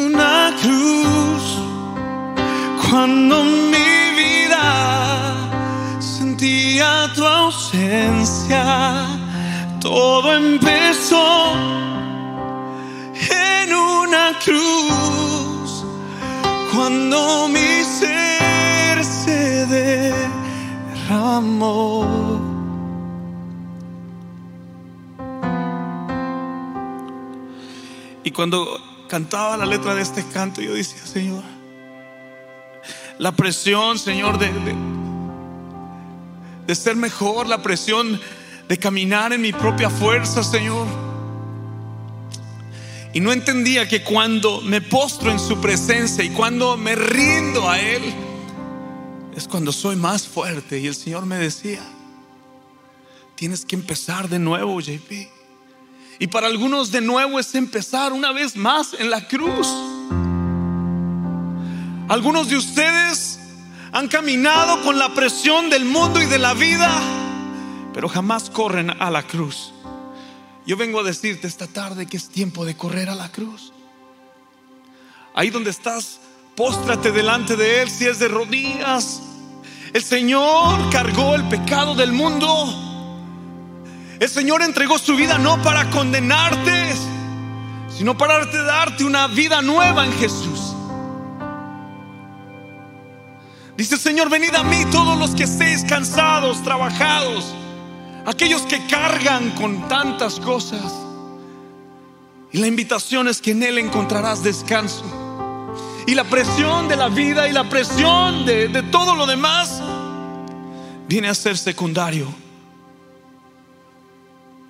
una 0.09 0.53
cruz 0.61 1.45
cuando 2.91 3.45
mi 3.45 3.93
vida 4.21 4.67
sentía 6.01 7.09
tu 7.15 7.25
ausencia. 7.25 9.07
Todo 9.81 10.35
empezó 10.35 11.82
cuando 16.93 17.49
mi 17.49 17.85
ser 17.85 19.05
se 19.05 19.67
derramó. 20.99 22.41
Y 28.25 28.31
cuando 28.31 28.79
cantaba 29.09 29.57
la 29.57 29.65
letra 29.67 29.95
de 29.95 30.03
este 30.03 30.23
canto, 30.25 30.61
yo 30.61 30.75
decía, 30.75 31.05
Señor, 31.05 31.43
la 33.19 33.33
presión, 33.33 33.99
Señor, 33.99 34.39
de, 34.39 34.51
de, 36.67 36.75
ser 36.75 36.97
mejor, 36.97 37.47
la 37.47 37.63
presión 37.63 38.21
de 38.69 38.79
caminar 38.79 39.33
en 39.33 39.41
mi 39.41 39.53
propia 39.53 39.89
fuerza, 39.89 40.45
Señor. 40.45 40.87
Y 43.15 43.21
no 43.21 43.33
entendía 43.33 43.87
que 43.87 44.03
cuando 44.03 44.61
me 44.63 44.81
postro 44.81 45.31
en 45.31 45.39
su 45.39 45.61
presencia 45.61 46.25
y 46.25 46.31
cuando 46.31 46.77
me 46.77 46.95
rindo 46.95 47.69
a 47.69 47.79
Él, 47.79 48.03
es 49.37 49.47
cuando 49.47 49.71
soy 49.71 49.97
más 49.97 50.27
fuerte. 50.27 50.79
Y 50.79 50.87
el 50.87 50.95
Señor 50.95 51.27
me 51.27 51.37
decía, 51.37 51.83
tienes 53.35 53.67
que 53.67 53.77
empezar 53.77 54.29
de 54.29 54.39
nuevo, 54.39 54.81
JP. 54.81 55.29
Y 56.19 56.27
para 56.29 56.47
algunos 56.47 56.91
de 56.91 57.01
nuevo 57.01 57.39
es 57.39 57.55
empezar 57.55 58.13
una 58.13 58.33
vez 58.33 58.57
más 58.57 58.95
en 58.99 59.11
la 59.11 59.27
cruz. 59.27 59.69
Algunos 62.09 62.49
de 62.49 62.57
ustedes 62.57 63.41
han 63.93 64.09
caminado 64.09 64.83
con 64.83 64.99
la 64.99 65.15
presión 65.15 65.69
del 65.69 65.85
mundo 65.85 66.21
y 66.21 66.27
de 66.27 66.39
la 66.39 66.55
vida, 66.55 66.91
pero 67.93 68.09
jamás 68.09 68.49
corren 68.49 68.91
a 68.91 69.11
la 69.11 69.23
cruz. 69.23 69.73
Yo 70.67 70.77
vengo 70.77 71.01
a 71.01 71.03
decirte 71.03 71.47
esta 71.47 71.67
tarde 71.67 72.07
que 72.07 72.17
es 72.17 72.29
tiempo 72.29 72.65
de 72.65 72.77
correr 72.77 73.09
a 73.09 73.15
la 73.15 73.31
cruz. 73.31 73.73
Ahí 75.35 75.51
donde 75.51 75.71
estás, 75.71 76.21
póstrate 76.57 77.11
delante 77.11 77.57
de 77.57 77.83
Él 77.83 77.91
si 77.91 78.07
es 78.07 78.19
de 78.19 78.29
rodillas. 78.29 79.21
El 79.93 80.03
Señor 80.03 80.91
cargó 80.91 81.35
el 81.35 81.49
pecado 81.49 81.95
del 81.95 82.13
mundo 82.13 82.91
el 84.23 84.29
Señor 84.29 84.63
entregó 84.63 85.01
su 85.01 85.17
vida 85.17 85.37
no 85.37 85.61
para 85.63 85.91
condenarte, 85.91 86.93
sino 87.91 88.17
para 88.17 88.47
darte 88.47 89.03
una 89.03 89.27
vida 89.27 89.61
nueva 89.63 90.07
en 90.07 90.13
Jesús. 90.13 90.77
Dice 93.77 93.97
Señor, 93.97 94.31
venid 94.31 94.55
a 94.55 94.63
mí 94.63 94.85
todos 94.93 95.19
los 95.19 95.35
que 95.35 95.43
estéis 95.43 95.83
cansados, 95.83 96.63
trabajados, 96.63 97.53
aquellos 98.27 98.63
que 98.63 98.87
cargan 98.87 99.51
con 99.53 99.89
tantas 99.89 100.39
cosas. 100.41 100.93
Y 102.53 102.59
la 102.59 102.67
invitación 102.67 103.29
es 103.29 103.41
que 103.41 103.53
en 103.53 103.63
Él 103.63 103.79
encontrarás 103.79 104.43
descanso. 104.43 105.05
Y 106.07 106.15
la 106.15 106.25
presión 106.25 106.89
de 106.89 106.97
la 106.97 107.09
vida 107.09 107.49
y 107.49 107.53
la 107.53 107.69
presión 107.69 108.45
de, 108.45 108.69
de 108.69 108.83
todo 108.85 109.15
lo 109.15 109.27
demás 109.27 109.81
viene 111.09 111.29
a 111.29 111.35
ser 111.35 111.57
secundario. 111.57 112.27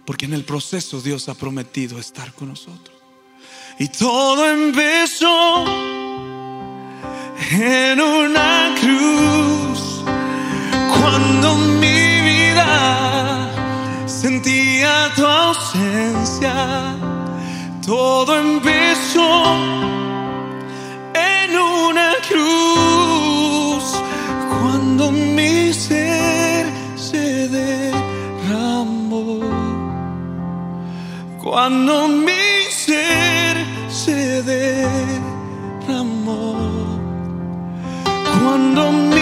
Porque 0.05 0.27
en 0.27 0.35
el 0.35 0.45
proceso 0.45 1.01
Dios 1.01 1.29
ha 1.29 1.35
prometido 1.35 1.99
estar 1.99 2.33
con 2.35 2.49
nosotros. 2.49 2.97
Y 3.79 3.89
todo 3.89 4.49
empezó 4.49 5.65
en 7.51 8.01
una 8.01 8.75
cruz 8.81 10.03
cuando 10.89 11.57
mi 11.57 12.21
vida 12.21 13.32
sentía 14.23 14.93
tu 15.17 15.27
ausencia. 15.27 16.55
Todo 17.85 18.39
empezó 18.39 19.33
en 21.35 21.51
una 21.59 22.11
cruz 22.29 23.85
cuando 24.49 25.11
mi 25.11 25.73
ser 25.73 26.67
se 26.95 27.49
derramó. 27.59 29.41
Cuando 31.43 32.07
mi 32.07 32.49
ser 32.71 33.57
se 33.89 34.43
derramó. 34.43 35.33
Cuando 38.39 38.83
mi 38.93 39.22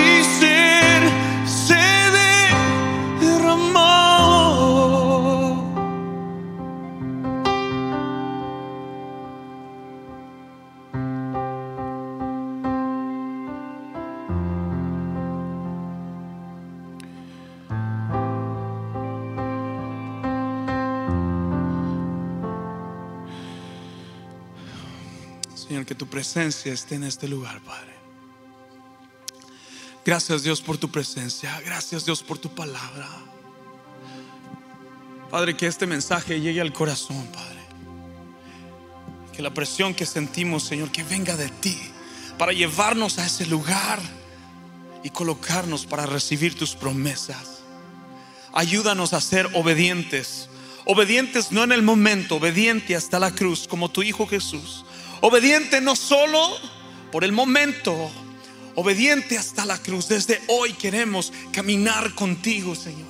Que 25.86 25.94
tu 25.94 26.06
presencia 26.06 26.72
esté 26.72 26.94
en 26.96 27.04
este 27.04 27.26
lugar, 27.28 27.60
Padre. 27.62 27.94
Gracias 30.04 30.42
Dios 30.42 30.60
por 30.60 30.78
tu 30.78 30.90
presencia. 30.90 31.60
Gracias 31.64 32.04
Dios 32.04 32.22
por 32.22 32.38
tu 32.38 32.54
palabra. 32.54 33.08
Padre, 35.30 35.56
que 35.56 35.66
este 35.66 35.86
mensaje 35.86 36.40
llegue 36.40 36.60
al 36.60 36.72
corazón, 36.72 37.26
Padre. 37.32 37.60
Que 39.32 39.42
la 39.42 39.54
presión 39.54 39.94
que 39.94 40.06
sentimos, 40.06 40.64
Señor, 40.64 40.90
que 40.90 41.02
venga 41.04 41.36
de 41.36 41.48
ti 41.48 41.78
para 42.38 42.52
llevarnos 42.52 43.18
a 43.18 43.26
ese 43.26 43.46
lugar 43.46 44.00
y 45.02 45.10
colocarnos 45.10 45.86
para 45.86 46.06
recibir 46.06 46.58
tus 46.58 46.74
promesas. 46.74 47.60
Ayúdanos 48.52 49.12
a 49.12 49.20
ser 49.20 49.48
obedientes. 49.54 50.48
Obedientes 50.86 51.52
no 51.52 51.62
en 51.62 51.72
el 51.72 51.82
momento, 51.82 52.36
obediente 52.36 52.96
hasta 52.96 53.18
la 53.18 53.30
cruz, 53.30 53.68
como 53.68 53.90
tu 53.90 54.02
Hijo 54.02 54.26
Jesús. 54.26 54.84
Obediente 55.20 55.80
no 55.80 55.96
solo 55.96 56.56
por 57.12 57.24
el 57.24 57.32
momento, 57.32 58.10
obediente 58.74 59.36
hasta 59.36 59.64
la 59.66 59.78
cruz. 59.78 60.08
Desde 60.08 60.40
hoy 60.48 60.72
queremos 60.72 61.32
caminar 61.52 62.14
contigo, 62.14 62.74
Señor. 62.74 63.08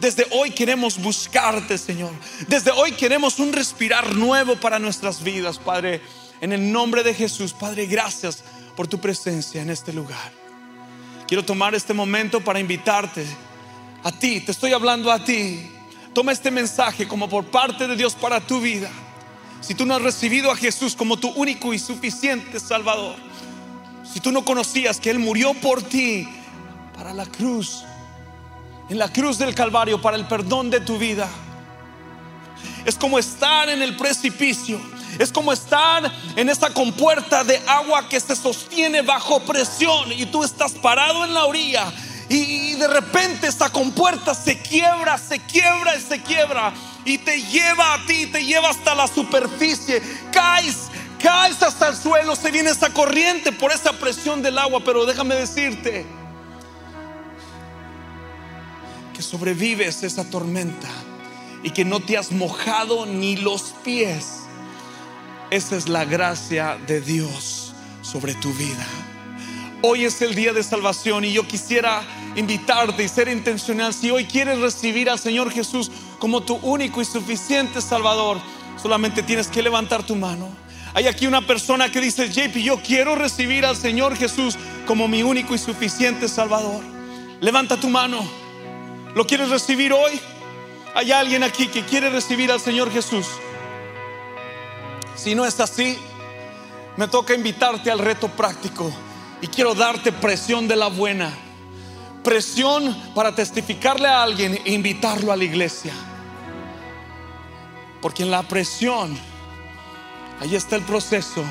Desde 0.00 0.26
hoy 0.32 0.50
queremos 0.50 0.98
buscarte, 0.98 1.78
Señor. 1.78 2.12
Desde 2.48 2.70
hoy 2.70 2.92
queremos 2.92 3.38
un 3.38 3.52
respirar 3.52 4.14
nuevo 4.14 4.56
para 4.56 4.78
nuestras 4.78 5.22
vidas, 5.22 5.58
Padre. 5.58 6.02
En 6.42 6.52
el 6.52 6.70
nombre 6.70 7.02
de 7.02 7.14
Jesús, 7.14 7.54
Padre, 7.54 7.86
gracias 7.86 8.44
por 8.76 8.86
tu 8.86 9.00
presencia 9.00 9.62
en 9.62 9.70
este 9.70 9.92
lugar. 9.92 10.32
Quiero 11.26 11.44
tomar 11.44 11.74
este 11.74 11.94
momento 11.94 12.42
para 12.44 12.60
invitarte 12.60 13.24
a 14.04 14.12
ti, 14.12 14.40
te 14.40 14.52
estoy 14.52 14.72
hablando 14.72 15.10
a 15.10 15.24
ti. 15.24 15.68
Toma 16.12 16.32
este 16.32 16.50
mensaje 16.50 17.08
como 17.08 17.28
por 17.28 17.46
parte 17.46 17.88
de 17.88 17.96
Dios 17.96 18.14
para 18.14 18.40
tu 18.40 18.60
vida. 18.60 18.90
Si 19.66 19.74
tú 19.74 19.84
no 19.84 19.96
has 19.96 20.02
recibido 20.02 20.52
a 20.52 20.56
Jesús 20.56 20.94
como 20.94 21.16
tu 21.16 21.28
único 21.30 21.74
y 21.74 21.80
suficiente 21.80 22.60
Salvador, 22.60 23.16
si 24.04 24.20
tú 24.20 24.30
no 24.30 24.44
conocías 24.44 25.00
que 25.00 25.10
Él 25.10 25.18
murió 25.18 25.54
por 25.54 25.82
ti 25.82 26.28
para 26.94 27.12
la 27.12 27.26
cruz, 27.26 27.82
en 28.88 28.96
la 28.96 29.12
cruz 29.12 29.38
del 29.38 29.56
Calvario, 29.56 30.00
para 30.00 30.16
el 30.16 30.28
perdón 30.28 30.70
de 30.70 30.78
tu 30.78 30.98
vida, 30.98 31.28
es 32.84 32.94
como 32.94 33.18
estar 33.18 33.68
en 33.68 33.82
el 33.82 33.96
precipicio, 33.96 34.80
es 35.18 35.32
como 35.32 35.52
estar 35.52 36.12
en 36.36 36.48
esa 36.48 36.72
compuerta 36.72 37.42
de 37.42 37.60
agua 37.66 38.08
que 38.08 38.20
se 38.20 38.36
sostiene 38.36 39.02
bajo 39.02 39.40
presión 39.40 40.12
y 40.12 40.26
tú 40.26 40.44
estás 40.44 40.74
parado 40.74 41.24
en 41.24 41.34
la 41.34 41.44
orilla 41.44 41.92
y 42.28 42.74
de 42.74 42.86
repente 42.86 43.48
esta 43.48 43.68
compuerta 43.70 44.32
se 44.32 44.60
quiebra, 44.60 45.18
se 45.18 45.40
quiebra 45.40 45.96
y 45.96 46.00
se 46.02 46.22
quiebra 46.22 46.72
y 47.06 47.18
te 47.18 47.40
lleva 47.40 47.94
a 47.94 48.04
ti, 48.04 48.26
te 48.26 48.44
lleva 48.44 48.68
hasta 48.68 48.94
la 48.94 49.06
superficie, 49.06 50.02
caes, 50.32 50.88
caes 51.22 51.62
hasta 51.62 51.88
el 51.88 51.96
suelo, 51.96 52.34
se 52.34 52.50
viene 52.50 52.70
esa 52.70 52.92
corriente 52.92 53.52
por 53.52 53.72
esa 53.72 53.92
presión 53.92 54.42
del 54.42 54.58
agua, 54.58 54.82
pero 54.84 55.06
déjame 55.06 55.36
decirte 55.36 56.04
que 59.14 59.22
sobrevives 59.22 60.02
esa 60.02 60.28
tormenta 60.28 60.88
y 61.62 61.70
que 61.70 61.84
no 61.84 62.00
te 62.00 62.18
has 62.18 62.32
mojado 62.32 63.06
ni 63.06 63.36
los 63.36 63.74
pies. 63.84 64.40
Esa 65.50 65.76
es 65.76 65.88
la 65.88 66.04
gracia 66.04 66.76
de 66.88 67.00
Dios 67.00 67.72
sobre 68.02 68.34
tu 68.34 68.52
vida. 68.52 68.84
Hoy 69.82 70.04
es 70.04 70.20
el 70.22 70.34
día 70.34 70.52
de 70.52 70.64
salvación 70.64 71.24
y 71.24 71.32
yo 71.32 71.46
quisiera 71.46 72.02
invitarte 72.34 73.04
y 73.04 73.08
ser 73.08 73.28
intencional. 73.28 73.94
Si 73.94 74.10
hoy 74.10 74.24
quieres 74.24 74.58
recibir 74.58 75.08
al 75.08 75.20
Señor 75.20 75.52
Jesús 75.52 75.92
como 76.18 76.42
tu 76.42 76.56
único 76.56 77.00
y 77.00 77.04
suficiente 77.04 77.80
Salvador, 77.80 78.38
solamente 78.80 79.22
tienes 79.22 79.48
que 79.48 79.62
levantar 79.62 80.02
tu 80.02 80.16
mano. 80.16 80.48
Hay 80.94 81.08
aquí 81.08 81.26
una 81.26 81.46
persona 81.46 81.90
que 81.90 82.00
dice, 82.00 82.30
JP, 82.30 82.56
yo 82.56 82.80
quiero 82.80 83.16
recibir 83.16 83.66
al 83.66 83.76
Señor 83.76 84.16
Jesús 84.16 84.56
como 84.86 85.08
mi 85.08 85.22
único 85.22 85.54
y 85.54 85.58
suficiente 85.58 86.28
Salvador. 86.28 86.82
Levanta 87.40 87.76
tu 87.76 87.90
mano. 87.90 88.26
¿Lo 89.14 89.26
quieres 89.26 89.50
recibir 89.50 89.92
hoy? 89.92 90.18
Hay 90.94 91.12
alguien 91.12 91.42
aquí 91.42 91.66
que 91.68 91.84
quiere 91.84 92.08
recibir 92.08 92.50
al 92.50 92.60
Señor 92.60 92.90
Jesús. 92.90 93.26
Si 95.14 95.34
no 95.34 95.44
es 95.44 95.60
así, 95.60 95.98
me 96.96 97.08
toca 97.08 97.34
invitarte 97.34 97.90
al 97.90 97.98
reto 97.98 98.28
práctico 98.28 98.90
y 99.42 99.48
quiero 99.48 99.74
darte 99.74 100.12
presión 100.12 100.66
de 100.66 100.76
la 100.76 100.88
buena. 100.88 101.30
Presión 102.24 102.96
para 103.14 103.34
testificarle 103.34 104.08
a 104.08 104.22
alguien 104.22 104.58
e 104.64 104.72
invitarlo 104.72 105.30
a 105.30 105.36
la 105.36 105.44
iglesia. 105.44 105.92
Porque 108.00 108.22
en 108.22 108.30
la 108.30 108.42
presión, 108.42 109.18
ahí 110.40 110.54
está 110.54 110.76
el 110.76 110.82
proceso 110.82 111.44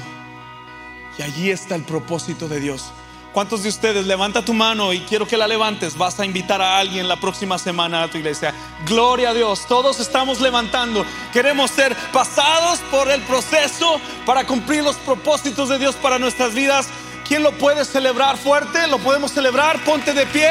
y 1.17 1.21
allí 1.21 1.51
está 1.51 1.75
el 1.75 1.83
propósito 1.83 2.47
de 2.47 2.59
Dios. 2.59 2.91
¿Cuántos 3.35 3.63
de 3.63 3.69
ustedes 3.69 4.05
levanta 4.05 4.45
tu 4.45 4.53
mano 4.53 4.93
y 4.93 5.01
quiero 5.01 5.27
que 5.27 5.35
la 5.35 5.45
levantes? 5.45 5.97
Vas 5.97 6.17
a 6.21 6.25
invitar 6.25 6.61
a 6.61 6.77
alguien 6.77 7.09
la 7.09 7.19
próxima 7.19 7.57
semana 7.57 8.03
a 8.03 8.07
tu 8.07 8.17
iglesia. 8.17 8.53
Gloria 8.85 9.31
a 9.31 9.33
Dios. 9.33 9.65
Todos 9.67 9.99
estamos 9.99 10.39
levantando. 10.39 11.05
Queremos 11.33 11.69
ser 11.69 11.93
pasados 12.13 12.79
por 12.89 13.11
el 13.11 13.21
proceso 13.23 13.99
para 14.25 14.47
cumplir 14.47 14.85
los 14.85 14.95
propósitos 14.95 15.67
de 15.67 15.77
Dios 15.77 15.95
para 15.95 16.17
nuestras 16.17 16.53
vidas. 16.53 16.87
¿Quién 17.27 17.43
lo 17.43 17.51
puede 17.57 17.83
celebrar 17.83 18.37
fuerte? 18.37 18.87
¿Lo 18.87 18.99
podemos 18.99 19.33
celebrar? 19.33 19.83
Ponte 19.83 20.13
de 20.13 20.25
pie. 20.27 20.49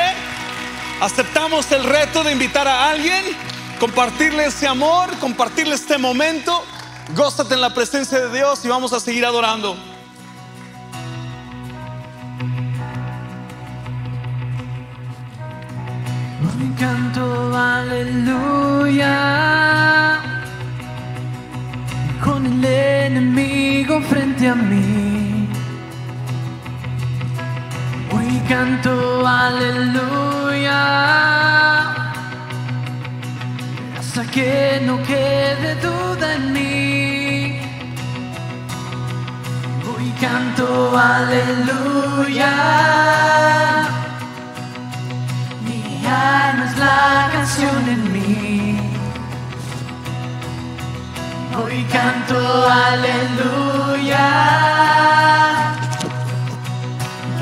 Aceptamos 1.00 1.72
el 1.72 1.84
reto 1.84 2.22
de 2.22 2.32
invitar 2.32 2.68
a 2.68 2.90
alguien, 2.90 3.24
compartirle 3.78 4.46
ese 4.46 4.66
amor, 4.66 5.10
compartirle 5.18 5.74
este 5.74 5.98
momento. 5.98 6.64
Gózate 7.14 7.54
en 7.54 7.60
la 7.60 7.74
presencia 7.74 8.18
de 8.18 8.30
Dios 8.36 8.64
y 8.64 8.68
vamos 8.68 8.92
a 8.92 9.00
seguir 9.00 9.24
adorando. 9.26 9.76
Hoy 16.42 16.74
canto 16.78 17.56
aleluya 17.56 19.10
con 22.24 22.46
el 22.46 22.64
enemigo 22.64 24.00
frente 24.02 24.48
a 24.48 24.54
mí. 24.54 25.48
Hoy 28.12 28.42
canto 28.48 29.26
aleluya 29.26 30.34
hasta 34.16 34.30
que 34.30 34.80
no 34.84 35.02
quede 35.02 35.74
duda 35.82 36.34
en 36.34 36.52
mí. 36.52 37.58
Hoy 39.90 40.08
canto 40.20 40.96
aleluya. 40.96 42.54
Mi 45.64 46.06
alma 46.06 46.64
es 46.64 46.78
la 46.78 47.28
canción 47.32 47.88
en 47.88 48.12
mí. 48.12 48.78
Hoy 51.60 51.84
canto 51.90 52.38
aleluya. 52.70 54.26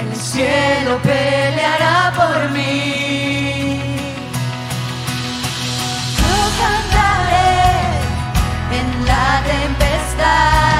El 0.00 0.16
cielo 0.16 0.98
peleará 1.02 2.12
por 2.16 2.50
mí. 2.52 3.01
la 9.22 9.42
tempestad. 9.44 10.71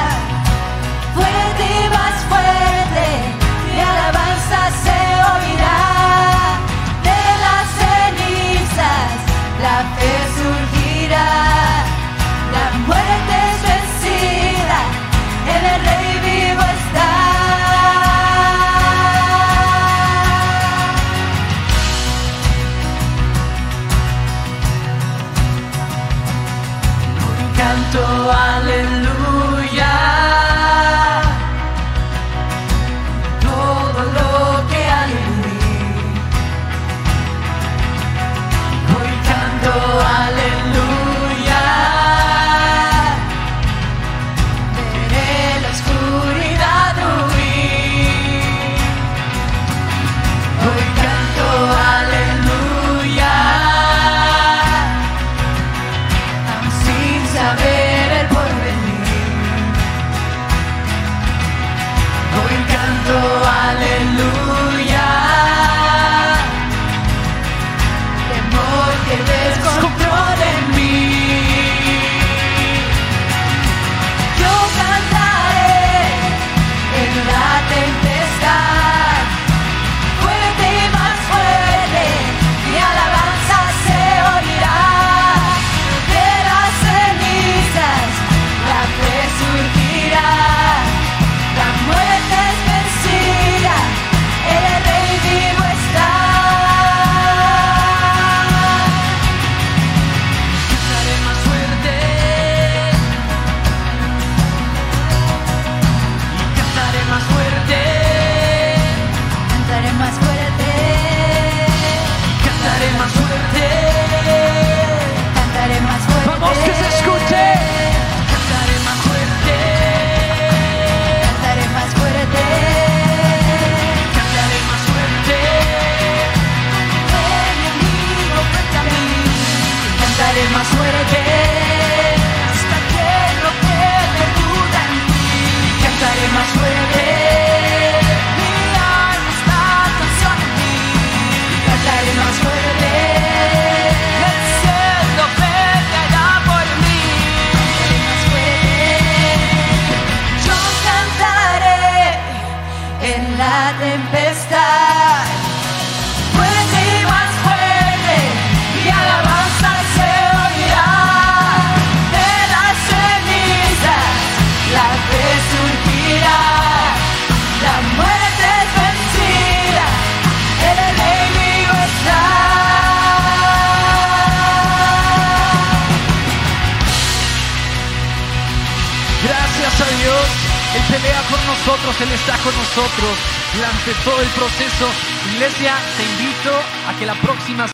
Él 182.00 182.10
está 182.10 182.36
con 182.38 182.56
nosotros 182.56 183.18
durante 183.54 183.92
todo 184.04 184.20
el 184.20 184.28
proceso. 184.30 184.88
Iglesia, 185.34 185.74
te 185.96 186.04
invito 186.04 186.52
a 186.88 186.98
que 186.98 187.06
la 187.06 187.14
próxima 187.14 187.68